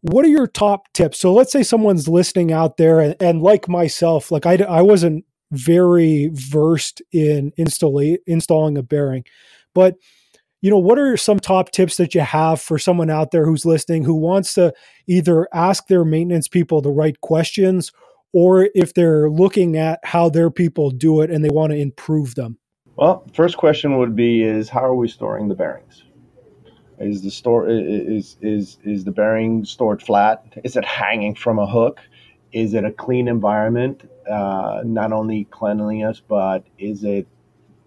What 0.00 0.24
are 0.24 0.28
your 0.28 0.46
top 0.46 0.92
tips? 0.92 1.18
So 1.18 1.32
let's 1.32 1.52
say 1.52 1.62
someone's 1.62 2.08
listening 2.08 2.52
out 2.52 2.76
there 2.76 3.00
and, 3.00 3.16
and 3.20 3.42
like 3.42 3.68
myself, 3.68 4.30
like 4.30 4.46
I, 4.46 4.56
I 4.56 4.82
wasn't 4.82 5.24
very 5.52 6.30
versed 6.32 7.02
in 7.12 7.52
install, 7.56 8.00
installing 8.26 8.76
a 8.76 8.82
bearing, 8.82 9.24
but 9.74 9.96
you 10.60 10.70
know, 10.70 10.78
what 10.78 10.98
are 10.98 11.16
some 11.16 11.38
top 11.38 11.70
tips 11.70 11.96
that 11.98 12.14
you 12.14 12.20
have 12.20 12.60
for 12.60 12.78
someone 12.78 13.10
out 13.10 13.30
there 13.30 13.46
who's 13.46 13.64
listening 13.64 14.04
who 14.04 14.14
wants 14.14 14.54
to 14.54 14.72
either 15.06 15.48
ask 15.54 15.86
their 15.86 16.04
maintenance 16.04 16.48
people 16.48 16.80
the 16.80 16.90
right 16.90 17.20
questions 17.20 17.92
or 18.32 18.68
if 18.74 18.92
they're 18.92 19.30
looking 19.30 19.76
at 19.76 20.00
how 20.02 20.28
their 20.28 20.50
people 20.50 20.90
do 20.90 21.20
it 21.20 21.30
and 21.30 21.44
they 21.44 21.48
want 21.48 21.72
to 21.72 21.78
improve 21.78 22.34
them? 22.34 22.58
Well, 22.98 23.22
first 23.32 23.58
question 23.58 23.96
would 23.98 24.16
be 24.16 24.42
is 24.42 24.68
how 24.68 24.84
are 24.84 24.94
we 24.94 25.06
storing 25.06 25.46
the 25.46 25.54
bearings? 25.54 26.02
Is 26.98 27.22
the 27.22 27.30
store 27.30 27.68
is 27.68 28.36
is 28.42 28.78
is 28.82 29.04
the 29.04 29.12
bearing 29.12 29.64
stored 29.64 30.02
flat? 30.02 30.44
Is 30.64 30.74
it 30.74 30.84
hanging 30.84 31.36
from 31.36 31.60
a 31.60 31.66
hook? 31.66 32.00
Is 32.50 32.74
it 32.74 32.84
a 32.84 32.90
clean 32.90 33.28
environment? 33.28 34.02
Uh, 34.28 34.82
not 34.84 35.12
only 35.12 35.44
cleanliness, 35.44 36.20
but 36.26 36.64
is 36.76 37.04
it 37.04 37.28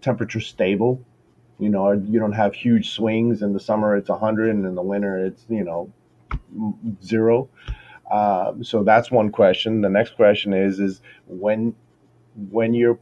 temperature 0.00 0.40
stable? 0.40 0.98
You 1.58 1.68
know, 1.68 1.92
you 1.92 2.18
don't 2.18 2.32
have 2.32 2.54
huge 2.54 2.92
swings. 2.92 3.42
In 3.42 3.52
the 3.52 3.60
summer, 3.60 3.94
it's 3.94 4.08
100, 4.08 4.48
and 4.48 4.64
in 4.64 4.74
the 4.74 4.82
winter, 4.82 5.18
it's 5.26 5.44
you 5.50 5.62
know 5.62 5.92
zero. 7.04 7.50
Um, 8.10 8.64
so 8.64 8.82
that's 8.82 9.10
one 9.10 9.30
question. 9.30 9.82
The 9.82 9.90
next 9.90 10.16
question 10.16 10.54
is 10.54 10.80
is 10.80 11.02
when 11.26 11.74
when 12.50 12.72
you're 12.72 12.98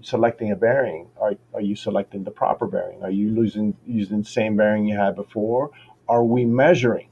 selecting 0.00 0.50
a 0.52 0.56
bearing, 0.56 1.08
are, 1.20 1.34
are 1.54 1.60
you 1.60 1.76
selecting 1.76 2.24
the 2.24 2.30
proper 2.30 2.66
bearing? 2.66 3.02
Are 3.02 3.10
you 3.10 3.28
using 3.34 3.76
using 3.86 4.22
the 4.22 4.28
same 4.28 4.56
bearing 4.56 4.86
you 4.86 4.96
had 4.96 5.14
before? 5.14 5.70
Are 6.08 6.24
we 6.24 6.44
measuring? 6.44 7.08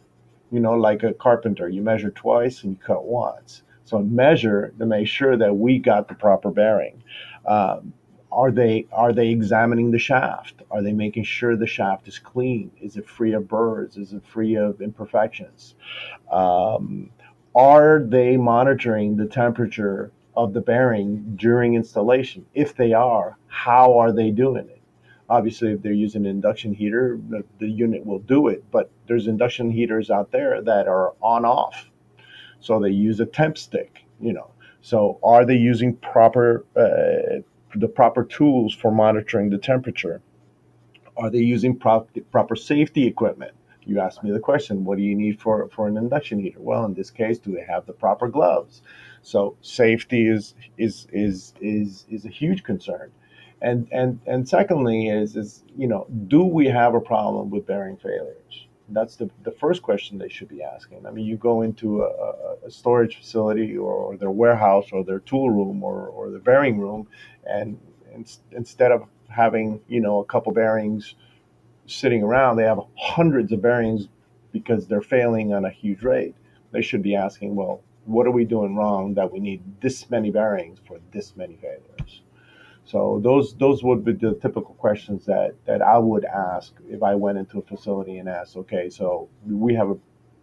You 0.51 0.61
know, 0.61 0.75
like 0.75 1.03
a 1.03 1.13
carpenter, 1.13 1.69
you 1.69 1.83
measure 1.83 2.11
twice 2.11 2.63
and 2.63 2.73
you 2.73 2.79
cut 2.79 3.05
once. 3.05 3.63
So 3.85 3.99
measure 3.99 4.73
to 4.79 4.87
make 4.87 5.09
sure 5.09 5.37
that 5.37 5.55
we 5.55 5.79
got 5.79 6.09
the 6.09 6.15
proper 6.15 6.51
bearing. 6.51 7.03
Um, 7.47 7.93
are 8.33 8.51
they 8.51 8.87
are 8.93 9.13
they 9.13 9.29
examining 9.29 9.91
the 9.91 9.99
shaft? 9.99 10.63
Are 10.71 10.83
they 10.83 10.93
making 10.93 11.25
sure 11.25 11.57
the 11.57 11.67
shaft 11.67 12.09
is 12.09 12.19
clean? 12.19 12.71
Is 12.81 12.97
it 12.97 13.09
free 13.09 13.33
of 13.33 13.49
burrs? 13.49 13.97
Is 13.97 14.13
it 14.13 14.25
free 14.27 14.57
of 14.57 14.81
imperfections? 14.81 15.75
Um, 16.31 17.11
are 17.55 18.01
they 18.01 18.37
monitoring 18.37 19.17
the 19.17 19.27
temperature 19.27 20.13
of 20.37 20.53
the 20.53 20.61
bearing 20.61 21.35
during 21.37 21.75
installation? 21.75 22.45
If 22.55 22.77
they 22.77 22.93
are, 22.93 23.37
how 23.49 23.99
are 23.99 24.13
they 24.13 24.31
doing 24.31 24.69
it? 24.69 24.81
Obviously, 25.29 25.73
if 25.73 25.83
they're 25.83 25.93
using 25.93 26.25
an 26.25 26.31
induction 26.31 26.73
heater, 26.73 27.19
the, 27.29 27.45
the 27.59 27.69
unit 27.69 28.07
will 28.07 28.21
do 28.21 28.49
it, 28.49 28.65
but 28.71 28.91
there's 29.07 29.27
induction 29.27 29.71
heaters 29.71 30.11
out 30.11 30.31
there 30.31 30.63
that 30.63 30.87
are 30.87 31.15
on 31.21 31.45
off. 31.45 31.91
So 32.61 32.79
they 32.79 32.91
use 32.91 33.19
a 33.21 33.27
temp 33.27 33.59
stick, 33.59 34.05
you 34.21 34.33
know. 34.33 34.51
So 34.83 35.19
are 35.25 35.45
they 35.45 35.57
using 35.57 35.97
proper 35.97 36.65
uh, 36.77 37.41
the 37.75 37.89
proper 37.89 38.25
tools 38.25 38.73
for 38.75 38.91
monitoring 38.91 39.51
the 39.51 39.59
temperature? 39.59 40.23
Are 41.17 41.31
they 41.31 41.41
using 41.41 41.77
prop, 41.79 42.09
proper 42.31 42.57
safety 42.57 43.07
equipment? 43.07 43.53
You 43.85 44.01
asked 44.01 44.23
me 44.23 44.31
the 44.31 44.41
question, 44.41 44.85
what 44.85 44.99
do 44.99 45.05
you 45.05 45.15
need 45.15 45.41
for, 45.41 45.69
for 45.69 45.87
an 45.87 45.97
induction 45.97 46.41
heater? 46.41 46.61
Well, 46.61 46.85
in 46.85 46.95
this 46.95 47.11
case, 47.11 47.39
do 47.39 47.53
they 47.53 47.65
have 47.65 47.87
the 47.87 47.93
proper 47.93 48.29
gloves? 48.29 48.83
So 49.27 49.57
safety 49.61 50.29
is 50.29 50.55
is 50.79 51.09
is 51.11 51.53
is 51.61 52.07
is 52.09 52.25
a 52.25 52.29
huge 52.29 52.63
concern. 52.63 53.11
And 53.61 53.89
and 53.91 54.21
and 54.25 54.49
secondly 54.49 55.09
is 55.09 55.35
is 55.35 55.65
you 55.77 55.89
know, 55.89 56.07
do 56.29 56.45
we 56.45 56.67
have 56.67 56.95
a 56.95 57.01
problem 57.01 57.51
with 57.51 57.67
bearing 57.67 57.97
failures? 57.97 58.69
That's 58.89 59.17
the, 59.17 59.29
the 59.43 59.51
first 59.51 59.83
question 59.83 60.17
they 60.17 60.29
should 60.29 60.47
be 60.49 60.63
asking. 60.63 61.07
I 61.07 61.11
mean, 61.11 61.27
you 61.27 61.37
go 61.37 61.63
into 61.63 62.03
a, 62.03 62.67
a 62.67 62.71
storage 62.71 63.17
facility 63.17 63.77
or, 63.77 63.93
or, 63.93 64.17
their 64.17 64.31
warehouse 64.31 64.91
or 64.93 65.03
their 65.03 65.19
tool 65.19 65.51
room 65.51 65.83
or, 65.83 66.07
or 66.07 66.31
the 66.31 66.39
bearing 66.39 66.79
room, 66.79 67.09
and, 67.45 67.81
instead 68.53 68.93
of 68.93 69.03
having 69.29 69.81
you 69.89 70.01
know 70.01 70.21
a 70.21 70.25
couple 70.25 70.53
bearings 70.53 71.17
sitting 71.87 72.23
around, 72.23 72.59
they 72.59 72.63
have 72.63 72.79
hundreds 72.97 73.51
of 73.51 73.61
bearings 73.61 74.07
because 74.53 74.87
they're 74.87 75.09
failing 75.17 75.53
on 75.53 75.65
a 75.65 75.71
huge 75.71 76.05
rate. 76.05 76.37
They 76.71 76.83
should 76.83 77.03
be 77.03 77.17
asking, 77.17 77.57
well, 77.57 77.83
what 78.07 78.27
are 78.27 78.31
we 78.31 78.45
doing 78.45 78.77
wrong 78.77 79.15
that 79.15 79.31
we 79.31 79.41
need 79.41 79.63
this 79.81 80.09
many 80.11 80.31
bearings 80.31 80.79
for 80.87 80.99
this 81.13 81.37
many 81.37 81.57
failures? 81.57 82.23
So 82.85 83.21
those 83.23 83.55
those 83.55 83.83
would 83.83 84.05
be 84.05 84.13
the 84.13 84.35
typical 84.35 84.75
questions 84.77 85.27
that 85.27 85.55
that 85.67 85.83
I 85.83 85.99
would 85.99 86.25
ask 86.25 86.73
if 86.89 87.03
I 87.03 87.15
went 87.17 87.37
into 87.39 87.59
a 87.59 87.63
facility 87.63 88.19
and 88.19 88.29
asked, 88.29 88.57
okay, 88.57 88.89
so 88.89 89.29
we 89.45 89.75
have 89.75 89.91
a 89.91 89.97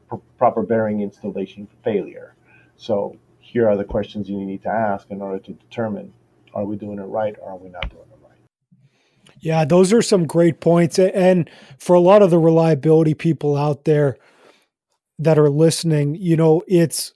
pr- 0.10 0.22
proper 0.38 0.62
bearing 0.62 1.02
installation 1.02 1.68
failure. 1.84 2.36
So 2.76 3.18
here 3.40 3.68
are 3.70 3.78
the 3.78 3.86
questions 3.86 4.30
you 4.30 4.38
need 4.38 4.62
to 4.64 4.70
ask 4.70 5.10
in 5.10 5.22
order 5.22 5.40
to 5.40 5.54
determine 5.54 6.14
are 6.54 6.66
we 6.66 6.76
doing 6.76 7.00
it 7.00 7.04
right 7.04 7.36
or 7.42 7.52
are 7.52 7.58
we 7.58 7.70
not 7.70 7.90
doing 7.90 8.04
it 8.12 8.20
right? 8.22 8.38
Yeah, 9.40 9.64
those 9.66 9.94
are 9.94 10.02
some 10.02 10.26
great 10.26 10.60
points. 10.60 11.00
And 11.00 11.50
for 11.78 11.96
a 11.96 12.00
lot 12.00 12.22
of 12.22 12.30
the 12.30 12.40
reliability 12.40 13.14
people 13.14 13.56
out 13.56 13.86
there 13.86 14.18
that 15.18 15.40
are 15.40 15.50
listening, 15.50 16.16
you 16.16 16.36
know, 16.36 16.62
it's 16.68 17.14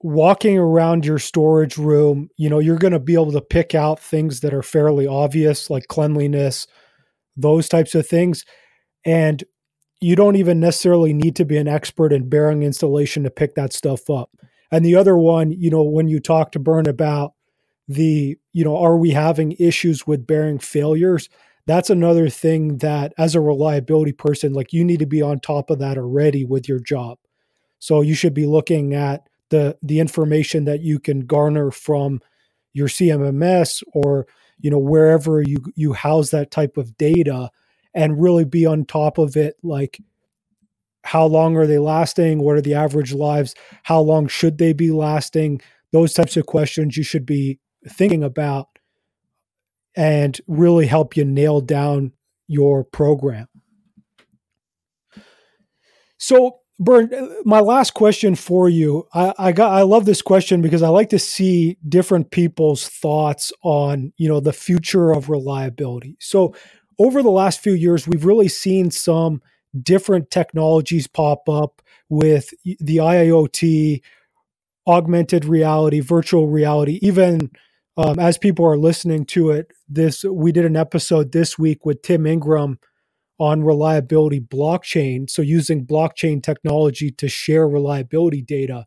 walking 0.00 0.56
around 0.56 1.04
your 1.04 1.18
storage 1.18 1.76
room, 1.76 2.28
you 2.36 2.48
know, 2.48 2.58
you're 2.60 2.78
going 2.78 2.92
to 2.92 3.00
be 3.00 3.14
able 3.14 3.32
to 3.32 3.40
pick 3.40 3.74
out 3.74 3.98
things 3.98 4.40
that 4.40 4.54
are 4.54 4.62
fairly 4.62 5.06
obvious, 5.06 5.70
like 5.70 5.88
cleanliness, 5.88 6.66
those 7.36 7.68
types 7.68 7.94
of 7.94 8.06
things. 8.06 8.44
And 9.04 9.42
you 10.00 10.14
don't 10.14 10.36
even 10.36 10.60
necessarily 10.60 11.12
need 11.12 11.34
to 11.36 11.44
be 11.44 11.56
an 11.56 11.66
expert 11.66 12.12
in 12.12 12.28
bearing 12.28 12.62
installation 12.62 13.24
to 13.24 13.30
pick 13.30 13.54
that 13.56 13.72
stuff 13.72 14.08
up. 14.08 14.30
And 14.70 14.84
the 14.84 14.94
other 14.94 15.16
one, 15.16 15.50
you 15.50 15.70
know, 15.70 15.82
when 15.82 16.08
you 16.08 16.20
talk 16.20 16.52
to 16.52 16.58
Bernd 16.58 16.86
about 16.86 17.32
the, 17.88 18.36
you 18.52 18.64
know, 18.64 18.76
are 18.76 18.96
we 18.96 19.10
having 19.10 19.52
issues 19.58 20.06
with 20.06 20.26
bearing 20.26 20.58
failures? 20.58 21.28
That's 21.66 21.90
another 21.90 22.28
thing 22.28 22.78
that, 22.78 23.12
as 23.18 23.34
a 23.34 23.40
reliability 23.40 24.12
person, 24.12 24.52
like 24.52 24.72
you 24.72 24.84
need 24.84 25.00
to 25.00 25.06
be 25.06 25.22
on 25.22 25.40
top 25.40 25.70
of 25.70 25.78
that 25.80 25.98
already 25.98 26.44
with 26.44 26.68
your 26.68 26.80
job. 26.80 27.18
So 27.78 28.00
you 28.00 28.14
should 28.14 28.34
be 28.34 28.46
looking 28.46 28.94
at 28.94 29.27
the 29.50 29.76
the 29.82 30.00
information 30.00 30.64
that 30.64 30.80
you 30.80 30.98
can 30.98 31.26
garner 31.26 31.70
from 31.70 32.20
your 32.72 32.88
CMMS 32.88 33.82
or 33.92 34.26
you 34.58 34.70
know 34.70 34.78
wherever 34.78 35.40
you 35.42 35.58
you 35.74 35.92
house 35.92 36.30
that 36.30 36.50
type 36.50 36.76
of 36.76 36.96
data 36.96 37.50
and 37.94 38.22
really 38.22 38.44
be 38.44 38.66
on 38.66 38.84
top 38.84 39.18
of 39.18 39.36
it 39.36 39.56
like 39.62 40.00
how 41.04 41.24
long 41.24 41.56
are 41.56 41.66
they 41.66 41.78
lasting? 41.78 42.40
What 42.40 42.56
are 42.56 42.60
the 42.60 42.74
average 42.74 43.14
lives? 43.14 43.54
How 43.84 44.00
long 44.00 44.26
should 44.28 44.58
they 44.58 44.74
be 44.74 44.90
lasting? 44.90 45.62
Those 45.90 46.12
types 46.12 46.36
of 46.36 46.44
questions 46.44 46.98
you 46.98 47.02
should 47.02 47.24
be 47.24 47.60
thinking 47.88 48.22
about 48.22 48.68
and 49.96 50.38
really 50.46 50.86
help 50.86 51.16
you 51.16 51.24
nail 51.24 51.60
down 51.60 52.12
your 52.46 52.84
program. 52.84 53.48
So 56.18 56.57
Bernd, 56.80 57.12
my 57.44 57.60
last 57.60 57.94
question 57.94 58.34
for 58.36 58.68
you. 58.68 59.08
I, 59.12 59.34
I, 59.38 59.52
got 59.52 59.72
I 59.72 59.82
love 59.82 60.04
this 60.04 60.22
question 60.22 60.62
because 60.62 60.82
I 60.82 60.88
like 60.88 61.08
to 61.10 61.18
see 61.18 61.76
different 61.88 62.30
people's 62.30 62.88
thoughts 62.88 63.52
on, 63.62 64.12
you 64.16 64.28
know, 64.28 64.38
the 64.38 64.52
future 64.52 65.10
of 65.10 65.28
reliability. 65.28 66.16
So 66.20 66.54
over 66.98 67.22
the 67.22 67.30
last 67.30 67.60
few 67.60 67.72
years, 67.72 68.06
we've 68.06 68.24
really 68.24 68.48
seen 68.48 68.90
some 68.92 69.42
different 69.80 70.30
technologies 70.30 71.08
pop 71.08 71.48
up 71.48 71.82
with 72.08 72.54
the 72.64 72.98
IoT, 72.98 74.00
augmented 74.86 75.44
reality, 75.44 76.00
virtual 76.00 76.48
reality, 76.48 76.98
even 77.02 77.50
um, 77.96 78.20
as 78.20 78.38
people 78.38 78.64
are 78.64 78.78
listening 78.78 79.24
to 79.26 79.50
it, 79.50 79.72
this 79.88 80.22
we 80.22 80.52
did 80.52 80.64
an 80.64 80.76
episode 80.76 81.32
this 81.32 81.58
week 81.58 81.84
with 81.84 82.02
Tim 82.02 82.26
Ingram 82.26 82.78
on 83.38 83.62
reliability 83.62 84.40
blockchain. 84.40 85.28
So, 85.30 85.42
using 85.42 85.86
blockchain 85.86 86.42
technology 86.42 87.10
to 87.12 87.28
share 87.28 87.68
reliability 87.68 88.42
data. 88.42 88.86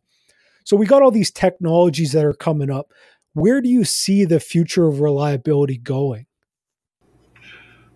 So, 0.64 0.76
we 0.76 0.86
got 0.86 1.02
all 1.02 1.10
these 1.10 1.30
technologies 1.30 2.12
that 2.12 2.24
are 2.24 2.34
coming 2.34 2.70
up. 2.70 2.92
Where 3.34 3.60
do 3.60 3.68
you 3.68 3.84
see 3.84 4.24
the 4.24 4.40
future 4.40 4.86
of 4.86 5.00
reliability 5.00 5.78
going? 5.78 6.26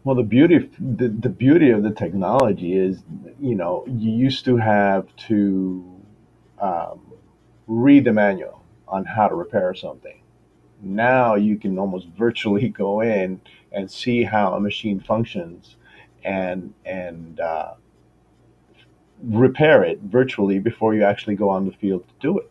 Well, 0.06 0.14
the 0.14 0.22
beauty 0.22 0.70
the, 0.78 1.08
the 1.08 1.28
beauty 1.28 1.70
of 1.70 1.82
the 1.82 1.90
technology 1.90 2.76
is, 2.76 3.02
you 3.40 3.56
know, 3.56 3.84
you 3.88 4.12
used 4.12 4.44
to 4.44 4.56
have 4.56 5.04
to 5.28 6.00
um, 6.60 7.12
read 7.66 8.04
the 8.04 8.12
manual 8.12 8.62
on 8.88 9.04
how 9.04 9.28
to 9.28 9.34
repair 9.34 9.74
something. 9.74 10.22
Now 10.80 11.34
you 11.34 11.58
can 11.58 11.78
almost 11.78 12.06
virtually 12.16 12.68
go 12.84 13.00
in 13.00 13.40
and 13.72 13.90
see 13.90 14.22
how 14.22 14.54
a 14.54 14.60
machine 14.60 15.00
functions 15.00 15.75
and 16.26 16.74
and 16.84 17.40
uh, 17.40 17.74
repair 19.22 19.84
it 19.84 20.00
virtually 20.02 20.58
before 20.58 20.94
you 20.94 21.04
actually 21.04 21.36
go 21.36 21.48
on 21.48 21.64
the 21.64 21.72
field 21.72 22.06
to 22.06 22.14
do 22.20 22.38
it. 22.38 22.50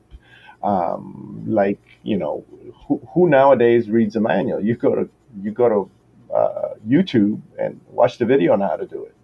Um, 0.63 1.43
like 1.45 1.81
you 2.01 2.17
know, 2.17 2.43
who, 2.87 3.01
who, 3.13 3.29
nowadays 3.29 3.89
reads 3.89 4.15
a 4.15 4.21
manual? 4.21 4.63
You 4.63 4.75
go 4.75 4.95
to 4.95 5.09
you 5.43 5.51
go 5.51 5.69
to 5.69 6.33
uh, 6.33 6.73
YouTube 6.87 7.41
and 7.59 7.79
watch 7.91 8.17
the 8.17 8.25
video 8.25 8.53
on 8.53 8.61
how 8.61 8.77
to 8.77 8.87
do 8.87 9.03
it. 9.03 9.15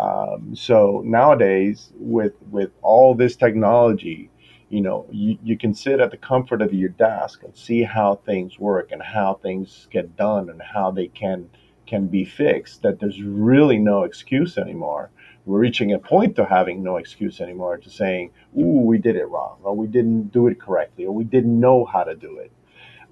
Um, 0.00 0.56
so 0.56 1.02
nowadays, 1.04 1.92
with 1.94 2.32
with 2.50 2.70
all 2.82 3.14
this 3.14 3.36
technology, 3.36 4.30
you 4.70 4.80
know, 4.80 5.06
you, 5.12 5.38
you 5.44 5.56
can 5.56 5.74
sit 5.74 6.00
at 6.00 6.10
the 6.10 6.16
comfort 6.16 6.62
of 6.62 6.72
your 6.72 6.88
desk 6.88 7.42
and 7.44 7.54
see 7.54 7.82
how 7.84 8.16
things 8.26 8.58
work 8.58 8.90
and 8.90 9.02
how 9.02 9.34
things 9.34 9.86
get 9.92 10.16
done 10.16 10.48
and 10.50 10.60
how 10.60 10.90
they 10.90 11.08
can 11.08 11.48
can 11.86 12.06
be 12.06 12.24
fixed, 12.24 12.82
that 12.82 13.00
there's 13.00 13.22
really 13.22 13.78
no 13.78 14.04
excuse 14.04 14.58
anymore. 14.58 15.10
We're 15.46 15.58
reaching 15.58 15.92
a 15.92 15.98
point 15.98 16.36
to 16.36 16.44
having 16.44 16.82
no 16.82 16.96
excuse 16.96 17.40
anymore 17.40 17.76
to 17.78 17.90
saying, 17.90 18.30
ooh, 18.58 18.80
we 18.80 18.98
did 18.98 19.16
it 19.16 19.26
wrong, 19.26 19.58
or 19.62 19.76
we 19.76 19.86
didn't 19.86 20.32
do 20.32 20.46
it 20.46 20.58
correctly, 20.58 21.04
or 21.04 21.12
we 21.12 21.24
didn't 21.24 21.58
know 21.58 21.84
how 21.84 22.04
to 22.04 22.14
do 22.14 22.38
it. 22.38 22.52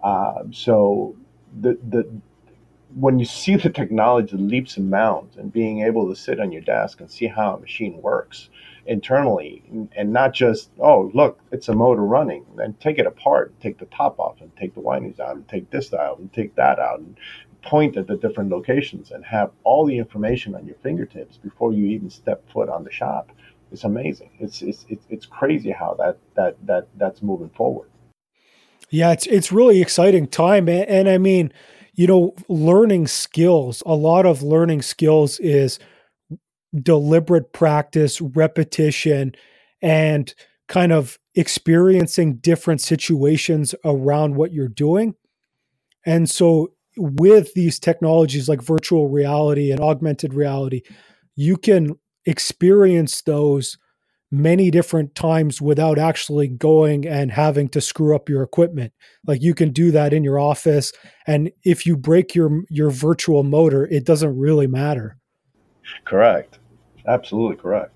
Um, 0.02 0.52
so 0.52 1.14
the, 1.60 1.78
the, 1.88 2.08
when 2.94 3.18
you 3.18 3.24
see 3.24 3.56
the 3.56 3.70
technology 3.70 4.36
leaps 4.36 4.76
and 4.76 4.90
bounds 4.90 5.36
and 5.36 5.52
being 5.52 5.82
able 5.82 6.08
to 6.08 6.16
sit 6.16 6.40
on 6.40 6.52
your 6.52 6.62
desk 6.62 7.00
and 7.00 7.10
see 7.10 7.26
how 7.26 7.54
a 7.54 7.60
machine 7.60 8.00
works 8.02 8.50
internally 8.86 9.62
and 9.96 10.12
not 10.12 10.34
just 10.34 10.70
oh 10.80 11.10
look 11.14 11.38
it's 11.52 11.68
a 11.68 11.74
motor 11.74 12.04
running 12.04 12.44
and 12.58 12.78
take 12.80 12.98
it 12.98 13.06
apart 13.06 13.52
take 13.60 13.78
the 13.78 13.86
top 13.86 14.18
off 14.18 14.40
and 14.40 14.54
take 14.56 14.74
the 14.74 14.80
windings 14.80 15.20
out 15.20 15.36
and 15.36 15.46
take 15.46 15.70
this 15.70 15.94
out 15.94 16.18
and 16.18 16.32
take 16.32 16.54
that 16.56 16.80
out 16.80 16.98
and 16.98 17.16
point 17.62 17.96
at 17.96 18.06
the 18.06 18.16
different 18.16 18.50
locations 18.50 19.10
and 19.12 19.24
have 19.24 19.50
all 19.64 19.86
the 19.86 19.96
information 19.96 20.54
on 20.54 20.66
your 20.66 20.76
fingertips 20.82 21.36
before 21.36 21.72
you 21.72 21.86
even 21.86 22.10
step 22.10 22.42
foot 22.52 22.68
on 22.68 22.84
the 22.84 22.90
shop 22.90 23.30
it's 23.72 23.84
amazing. 23.84 24.30
It's 24.38 24.60
it's 24.62 24.84
it's, 25.08 25.26
crazy 25.26 25.70
how 25.70 25.94
that 25.94 26.18
that 26.36 26.56
that 26.66 26.88
that's 26.98 27.22
moving 27.22 27.48
forward. 27.50 27.88
Yeah 28.90 29.12
it's 29.12 29.26
it's 29.26 29.50
really 29.50 29.80
exciting 29.80 30.26
time. 30.28 30.68
And, 30.68 30.88
and 30.88 31.08
i 31.08 31.18
mean 31.18 31.52
you 31.94 32.06
know 32.06 32.34
learning 32.48 33.06
skills 33.06 33.82
a 33.86 33.94
lot 33.94 34.26
of 34.26 34.42
learning 34.42 34.82
skills 34.82 35.38
is 35.40 35.78
deliberate 36.80 37.52
practice 37.52 38.20
repetition 38.20 39.34
and 39.80 40.34
kind 40.68 40.92
of 40.92 41.18
experiencing 41.34 42.36
different 42.36 42.80
situations 42.80 43.74
around 43.84 44.36
what 44.36 44.52
you're 44.52 44.68
doing. 44.68 45.14
And 46.06 46.30
so 46.30 46.72
with 46.96 47.54
these 47.54 47.78
technologies 47.78 48.48
like 48.48 48.62
virtual 48.62 49.08
reality 49.08 49.70
and 49.70 49.80
augmented 49.80 50.34
reality, 50.34 50.82
you 51.34 51.56
can 51.56 51.96
experience 52.26 53.22
those 53.22 53.78
many 54.30 54.70
different 54.70 55.14
times 55.14 55.60
without 55.60 55.98
actually 55.98 56.48
going 56.48 57.06
and 57.06 57.30
having 57.30 57.68
to 57.68 57.80
screw 57.80 58.16
up 58.16 58.28
your 58.28 58.42
equipment. 58.42 58.92
Like 59.26 59.42
you 59.42 59.54
can 59.54 59.72
do 59.72 59.90
that 59.90 60.14
in 60.14 60.24
your 60.24 60.38
office 60.38 60.92
and 61.26 61.50
if 61.64 61.86
you 61.86 61.96
break 61.96 62.34
your 62.34 62.62
your 62.70 62.90
virtual 62.90 63.42
motor, 63.42 63.86
it 63.86 64.04
doesn't 64.04 64.38
really 64.38 64.66
matter. 64.66 65.18
Correct. 66.04 66.58
Absolutely 67.06 67.56
correct. 67.56 67.92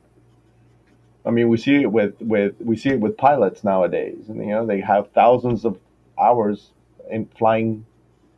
I 1.25 1.31
mean, 1.31 1.49
we 1.49 1.57
see 1.57 1.83
it 1.83 1.91
with 1.91 2.15
with 2.21 2.55
we 2.61 2.77
see 2.77 2.91
it 2.91 3.01
with 3.01 3.17
pilots 3.17 3.65
nowadays, 3.65 4.29
and 4.29 4.39
you 4.39 4.51
know 4.51 4.65
they 4.65 4.81
have 4.81 5.11
thousands 5.13 5.65
of 5.65 5.79
hours 6.19 6.71
in 7.11 7.27
flying 7.37 7.85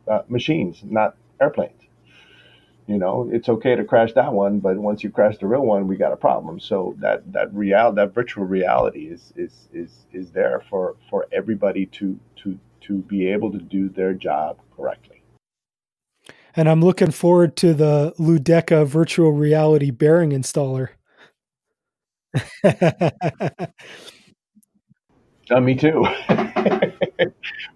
uh, 0.09 0.21
machines, 0.27 0.81
not 0.83 1.15
airplanes. 1.41 1.81
You 2.87 2.97
know, 2.97 3.29
it's 3.31 3.47
okay 3.47 3.75
to 3.75 3.83
crash 3.83 4.13
that 4.13 4.33
one, 4.33 4.59
but 4.59 4.75
once 4.77 5.03
you 5.03 5.11
crash 5.11 5.37
the 5.37 5.45
real 5.45 5.61
one, 5.61 5.87
we 5.87 5.95
got 5.95 6.11
a 6.11 6.17
problem. 6.17 6.59
So 6.59 6.95
that 6.99 7.31
that 7.33 7.53
real 7.53 7.91
that 7.93 8.15
virtual 8.15 8.45
reality 8.45 9.05
is 9.05 9.31
is 9.35 9.69
is 9.71 9.91
is 10.11 10.31
there 10.31 10.63
for 10.69 10.95
for 11.09 11.27
everybody 11.31 11.85
to 11.85 12.19
to 12.37 12.57
to 12.81 12.97
be 13.03 13.27
able 13.27 13.51
to 13.51 13.59
do 13.59 13.89
their 13.89 14.15
job 14.15 14.57
correctly. 14.75 15.21
And 16.55 16.67
I'm 16.67 16.81
looking 16.81 17.11
forward 17.11 17.55
to 17.57 17.75
the 17.75 18.13
Ludeca 18.17 18.87
virtual 18.87 19.33
reality 19.33 19.91
bearing 19.91 20.31
installer. 20.31 20.89
Uh, 25.51 25.59
me 25.59 25.73
too. 25.73 26.05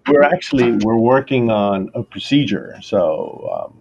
we're 0.08 0.22
actually 0.22 0.72
we're 0.72 0.96
working 0.96 1.50
on 1.50 1.90
a 1.94 2.02
procedure. 2.02 2.78
So 2.82 3.50
um, 3.52 3.80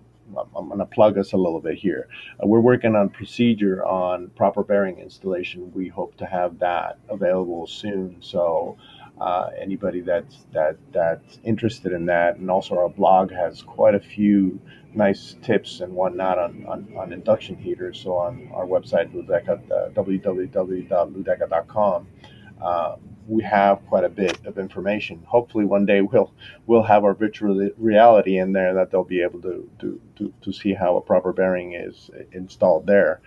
I'm, 0.55 0.67
going 0.67 0.79
to 0.79 0.85
plug 0.85 1.17
us 1.17 1.33
a 1.33 1.37
little 1.37 1.59
bit 1.59 1.77
here. 1.77 2.07
Uh, 2.41 2.47
we're 2.47 2.59
working 2.59 2.95
on 2.95 3.09
procedure 3.09 3.85
on 3.85 4.29
proper 4.35 4.63
bearing 4.63 4.99
installation. 4.99 5.71
We 5.73 5.87
hope 5.87 6.17
to 6.17 6.25
have 6.25 6.59
that 6.59 6.97
available 7.09 7.67
soon. 7.67 8.17
So 8.19 8.77
uh, 9.19 9.49
anybody 9.59 10.01
that's 10.01 10.45
that 10.53 10.77
that's 10.91 11.39
interested 11.43 11.91
in 11.91 12.05
that, 12.07 12.37
and 12.37 12.49
also 12.49 12.77
our 12.77 12.89
blog 12.89 13.31
has 13.31 13.61
quite 13.61 13.95
a 13.95 13.99
few 13.99 14.59
nice 14.95 15.35
tips 15.41 15.79
and 15.79 15.91
whatnot 15.93 16.37
on, 16.37 16.65
on, 16.67 16.93
on 16.97 17.13
induction 17.13 17.55
heaters. 17.55 18.01
So 18.01 18.15
on 18.15 18.49
our 18.53 18.65
website, 18.65 19.13
Ludeca, 19.13 19.59
uh, 19.71 19.89
www.ludeca.com, 19.89 22.07
uh, 22.61 22.95
we 23.27 23.43
have 23.43 23.85
quite 23.87 24.03
a 24.03 24.09
bit 24.09 24.45
of 24.45 24.57
information. 24.57 25.23
Hopefully, 25.25 25.65
one 25.65 25.85
day 25.85 26.01
we'll 26.01 26.31
we'll 26.67 26.83
have 26.83 27.03
our 27.03 27.13
virtual 27.13 27.69
reality 27.77 28.37
in 28.37 28.53
there 28.53 28.73
that 28.73 28.91
they'll 28.91 29.03
be 29.03 29.21
able 29.21 29.41
to 29.41 29.69
to, 29.79 30.01
to, 30.17 30.33
to 30.41 30.53
see 30.53 30.73
how 30.73 30.97
a 30.97 31.01
proper 31.01 31.33
bearing 31.33 31.73
is 31.73 32.09
installed 32.31 32.87
there. 32.87 33.21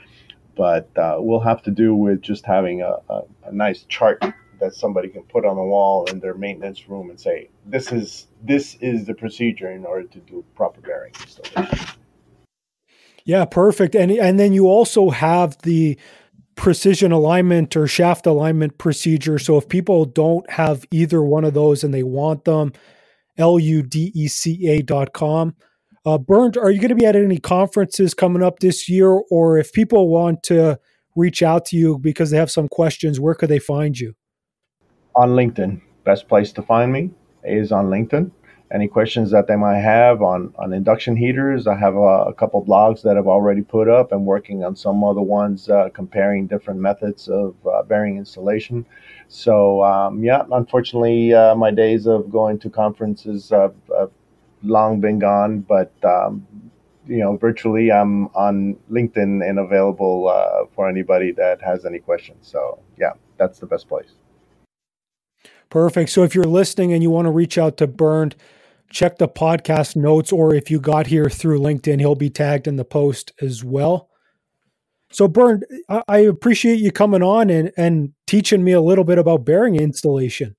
But 0.56 0.88
uh, 0.96 1.16
we'll 1.18 1.40
have 1.40 1.62
to 1.64 1.70
do 1.70 1.94
with 1.94 2.22
just 2.22 2.46
having 2.46 2.80
a, 2.80 2.96
a, 3.10 3.22
a 3.44 3.52
nice 3.52 3.84
chart 3.88 4.24
that 4.58 4.74
somebody 4.74 5.08
can 5.08 5.22
put 5.22 5.44
on 5.44 5.56
the 5.56 5.62
wall 5.62 6.06
in 6.06 6.20
their 6.20 6.34
maintenance 6.34 6.88
room 6.88 7.10
and 7.10 7.20
say, 7.20 7.48
"This 7.66 7.92
is 7.92 8.26
this 8.42 8.76
is 8.80 9.04
the 9.04 9.14
procedure 9.14 9.70
in 9.70 9.84
order 9.84 10.06
to 10.08 10.18
do 10.20 10.44
proper 10.54 10.80
bearing 10.80 11.12
installation." 11.20 11.86
Yeah, 13.24 13.44
perfect. 13.44 13.94
And 13.94 14.10
and 14.12 14.38
then 14.38 14.52
you 14.52 14.66
also 14.66 15.10
have 15.10 15.58
the 15.62 15.98
precision 16.56 17.12
alignment 17.12 17.76
or 17.76 17.86
shaft 17.86 18.26
alignment 18.26 18.78
procedure. 18.78 19.38
So 19.38 19.56
if 19.56 19.68
people 19.68 20.04
don't 20.04 20.48
have 20.50 20.84
either 20.90 21.22
one 21.22 21.44
of 21.44 21.54
those 21.54 21.84
and 21.84 21.94
they 21.94 22.02
want 22.02 22.44
them, 22.44 22.72
L-U-D-E-C-A 23.38 24.82
dot 24.82 25.12
com. 25.12 25.54
Uh, 26.04 26.18
Bernd, 26.18 26.56
are 26.56 26.70
you 26.70 26.80
going 26.80 26.88
to 26.88 26.94
be 26.94 27.04
at 27.04 27.16
any 27.16 27.38
conferences 27.38 28.14
coming 28.14 28.42
up 28.42 28.60
this 28.60 28.88
year? 28.88 29.10
Or 29.30 29.58
if 29.58 29.72
people 29.72 30.08
want 30.08 30.42
to 30.44 30.78
reach 31.14 31.42
out 31.42 31.66
to 31.66 31.76
you 31.76 31.98
because 31.98 32.30
they 32.30 32.38
have 32.38 32.50
some 32.50 32.68
questions, 32.68 33.20
where 33.20 33.34
could 33.34 33.50
they 33.50 33.58
find 33.58 33.98
you? 33.98 34.14
on 35.16 35.30
LinkedIn. 35.30 35.80
Best 36.04 36.28
place 36.28 36.52
to 36.52 36.62
find 36.62 36.92
me 36.92 37.10
is 37.42 37.72
on 37.72 37.86
LinkedIn. 37.86 38.30
Any 38.72 38.88
questions 38.88 39.30
that 39.30 39.46
they 39.46 39.54
might 39.54 39.78
have 39.78 40.22
on, 40.22 40.52
on 40.58 40.72
induction 40.72 41.14
heaters, 41.16 41.68
I 41.68 41.76
have 41.76 41.94
a, 41.94 42.24
a 42.24 42.34
couple 42.34 42.64
blogs 42.64 43.02
that 43.02 43.16
I've 43.16 43.28
already 43.28 43.62
put 43.62 43.88
up 43.88 44.10
and 44.10 44.26
working 44.26 44.64
on 44.64 44.74
some 44.74 45.04
other 45.04 45.20
ones 45.20 45.68
uh, 45.68 45.88
comparing 45.94 46.48
different 46.48 46.80
methods 46.80 47.28
of 47.28 47.54
uh, 47.64 47.82
bearing 47.84 48.16
installation. 48.16 48.84
So, 49.28 49.84
um, 49.84 50.24
yeah, 50.24 50.42
unfortunately, 50.50 51.32
uh, 51.32 51.54
my 51.54 51.70
days 51.70 52.06
of 52.06 52.28
going 52.30 52.58
to 52.58 52.70
conferences 52.70 53.50
have, 53.50 53.74
have 53.96 54.10
long 54.62 55.00
been 55.00 55.20
gone, 55.20 55.60
but 55.60 55.92
um, 56.04 56.44
you 57.06 57.18
know, 57.18 57.36
virtually 57.36 57.92
I'm 57.92 58.26
on 58.34 58.76
LinkedIn 58.90 59.48
and 59.48 59.60
available 59.60 60.28
uh, 60.28 60.66
for 60.74 60.88
anybody 60.88 61.30
that 61.32 61.62
has 61.62 61.86
any 61.86 62.00
questions. 62.00 62.48
So, 62.48 62.80
yeah, 62.98 63.12
that's 63.36 63.60
the 63.60 63.66
best 63.66 63.88
place. 63.88 64.10
Perfect. 65.70 66.10
So 66.10 66.22
if 66.22 66.34
you're 66.34 66.44
listening 66.44 66.92
and 66.92 67.02
you 67.02 67.10
want 67.10 67.26
to 67.26 67.30
reach 67.30 67.58
out 67.58 67.76
to 67.78 67.86
Bernd, 67.86 68.34
check 68.90 69.18
the 69.18 69.28
podcast 69.28 69.96
notes, 69.96 70.32
or 70.32 70.54
if 70.54 70.70
you 70.70 70.80
got 70.80 71.06
here 71.06 71.28
through 71.28 71.60
LinkedIn, 71.60 72.00
he'll 72.00 72.14
be 72.14 72.30
tagged 72.30 72.66
in 72.66 72.76
the 72.76 72.84
post 72.84 73.32
as 73.40 73.64
well. 73.64 74.08
So, 75.10 75.28
Bernd, 75.28 75.64
I 76.08 76.18
appreciate 76.18 76.80
you 76.80 76.90
coming 76.90 77.22
on 77.22 77.48
and, 77.48 77.72
and 77.76 78.12
teaching 78.26 78.64
me 78.64 78.72
a 78.72 78.80
little 78.80 79.04
bit 79.04 79.18
about 79.18 79.44
bearing 79.44 79.76
installation. 79.76 80.56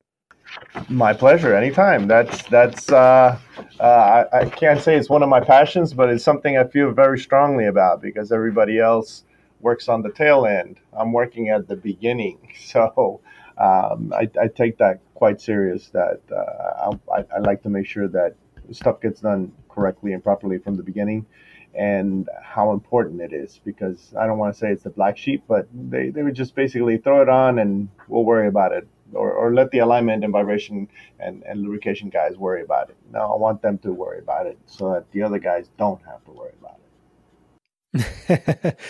My 0.90 1.14
pleasure. 1.14 1.56
Anytime. 1.56 2.08
That's 2.08 2.44
that's. 2.44 2.90
Uh, 2.90 3.38
uh, 3.80 4.26
I, 4.32 4.40
I 4.40 4.46
can't 4.50 4.82
say 4.82 4.96
it's 4.96 5.10
one 5.10 5.22
of 5.24 5.30
my 5.30 5.40
passions, 5.40 5.94
but 5.94 6.10
it's 6.10 6.24
something 6.24 6.58
I 6.58 6.64
feel 6.66 6.92
very 6.92 7.20
strongly 7.20 7.66
about 7.66 8.02
because 8.02 8.32
everybody 8.32 8.80
else 8.80 9.24
works 9.60 9.90
on 9.90 10.02
the 10.02 10.12
tail 10.12 10.46
end. 10.46 10.80
I'm 10.94 11.12
working 11.12 11.50
at 11.50 11.68
the 11.68 11.76
beginning, 11.76 12.38
so 12.66 13.22
um, 13.58 14.14
I, 14.14 14.30
I, 14.40 14.48
take 14.48 14.78
that 14.78 15.00
quite 15.18 15.42
serious. 15.42 15.90
That 15.90 16.22
uh, 16.32 16.96
I, 17.12 17.26
I, 17.36 17.40
like 17.40 17.64
to 17.64 17.70
make 17.70 17.88
sure 17.88 18.08
that 18.08 18.36
stuff 18.72 19.02
gets 19.02 19.22
done 19.22 19.52
correctly 19.68 20.14
and 20.14 20.24
properly 20.24 20.60
from 20.60 20.76
the 20.78 20.84
beginning, 20.84 21.26
and 21.74 22.30
how 22.44 22.72
important 22.72 23.22
it 23.22 23.34
is. 23.34 23.60
Because 23.66 24.14
I 24.18 24.28
don't 24.28 24.38
want 24.38 24.54
to 24.54 24.60
say 24.60 24.72
it's 24.72 24.84
the 24.84 24.92
black 24.92 25.18
sheep, 25.18 25.44
but 25.48 25.68
they, 25.74 26.10
they 26.10 26.22
would 26.22 26.36
just 26.36 26.54
basically 26.54 26.98
throw 27.00 27.22
it 27.24 27.30
on 27.30 27.58
and 27.58 27.90
we'll 28.08 28.26
worry 28.26 28.48
about 28.48 28.74
it, 28.74 28.88
or, 29.14 29.32
or 29.32 29.54
let 29.56 29.72
the 29.72 29.80
alignment 29.80 30.24
and 30.24 30.32
vibration 30.32 30.88
and, 31.20 31.44
and 31.44 31.64
lubrication 31.64 32.10
guys 32.10 32.38
worry 32.38 32.62
about 32.62 32.92
it. 32.92 32.98
No, 33.12 33.34
I 33.34 33.38
want 33.38 33.64
them 33.64 33.80
to 33.80 33.92
worry 33.92 34.20
about 34.20 34.46
it 34.46 34.60
so 34.68 34.94
that 34.94 35.12
the 35.14 35.24
other 35.24 35.40
guys 35.40 35.70
don't 35.80 36.02
have 36.06 36.24
to 36.26 36.32
worry 36.32 36.54
about 36.60 36.76
it. 36.78 36.78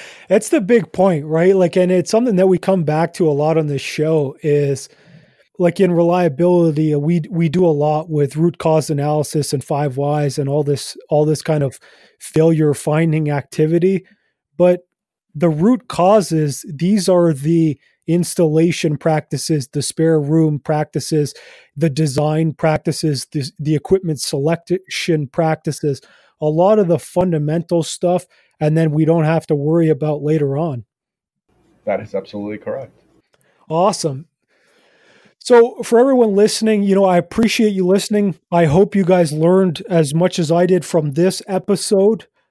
That's 0.28 0.50
the 0.50 0.60
big 0.60 0.92
point, 0.92 1.26
right? 1.26 1.56
Like, 1.56 1.78
and 1.78 1.90
it's 1.90 2.12
something 2.12 2.36
that 2.36 2.48
we 2.48 2.58
come 2.58 2.84
back 2.84 3.14
to 3.14 3.30
a 3.30 3.32
lot 3.32 3.58
on 3.58 3.68
this 3.68 3.82
show 3.82 4.36
is 4.42 4.90
like 5.60 5.80
in 5.80 5.92
reliability, 5.92 6.94
uh, 6.94 7.00
we 7.00 7.22
we 7.30 7.50
do 7.50 7.66
a 7.66 7.68
lot 7.68 8.10
with 8.10 8.36
root 8.36 8.58
cause 8.58 8.90
analysis 8.90 9.54
and 9.54 9.64
five 9.64 9.98
whys 9.98 10.38
and 10.38 10.50
all 10.50 10.64
this 10.64 10.98
all 11.10 11.26
this 11.26 11.42
kind 11.42 11.64
of 11.64 11.80
failure 12.20 12.74
finding 12.74 13.30
activity. 13.30 14.06
But 14.58 14.88
the 15.36 15.50
root 15.50 15.88
causes, 15.88 16.66
these 16.68 17.08
are 17.08 17.34
the 17.34 17.80
installation 18.08 18.98
practices, 18.98 19.68
the 19.68 19.82
spare 19.82 20.20
room 20.20 20.60
practices, 20.60 21.34
the 21.76 21.90
design 21.90 22.54
practices, 22.54 23.28
the, 23.32 23.52
the 23.60 23.76
equipment 23.76 24.22
selection 24.22 25.28
practices, 25.28 26.02
a 26.42 26.48
lot 26.48 26.80
of 26.80 26.88
the 26.88 26.98
fundamental 26.98 27.84
stuff 27.84 28.26
and 28.60 28.78
then 28.78 28.92
we 28.92 29.06
don't 29.06 29.26
have 29.26 29.48
to 29.48 29.56
worry 29.56 29.90
about 29.90 30.24
later 30.24 30.58
on. 30.58 30.86
That 31.86 32.02
is 32.02 32.16
absolutely 32.16 32.58
correct. 32.58 32.92
Awesome. 33.70 34.28
So, 35.48 35.82
for 35.82 35.98
everyone 35.98 36.36
listening, 36.36 36.84
you 36.84 36.94
know, 36.94 37.06
I 37.06 37.16
appreciate 37.16 37.72
you 37.72 37.88
listening. 37.88 38.36
I 38.52 38.66
hope 38.66 38.94
you 38.98 39.06
guys 39.06 39.32
learned 39.32 39.82
as 39.90 40.14
much 40.14 40.40
as 40.40 40.52
I 40.52 40.66
did 40.66 40.84
from 40.84 41.14
this 41.14 41.42
episode. 41.48 42.26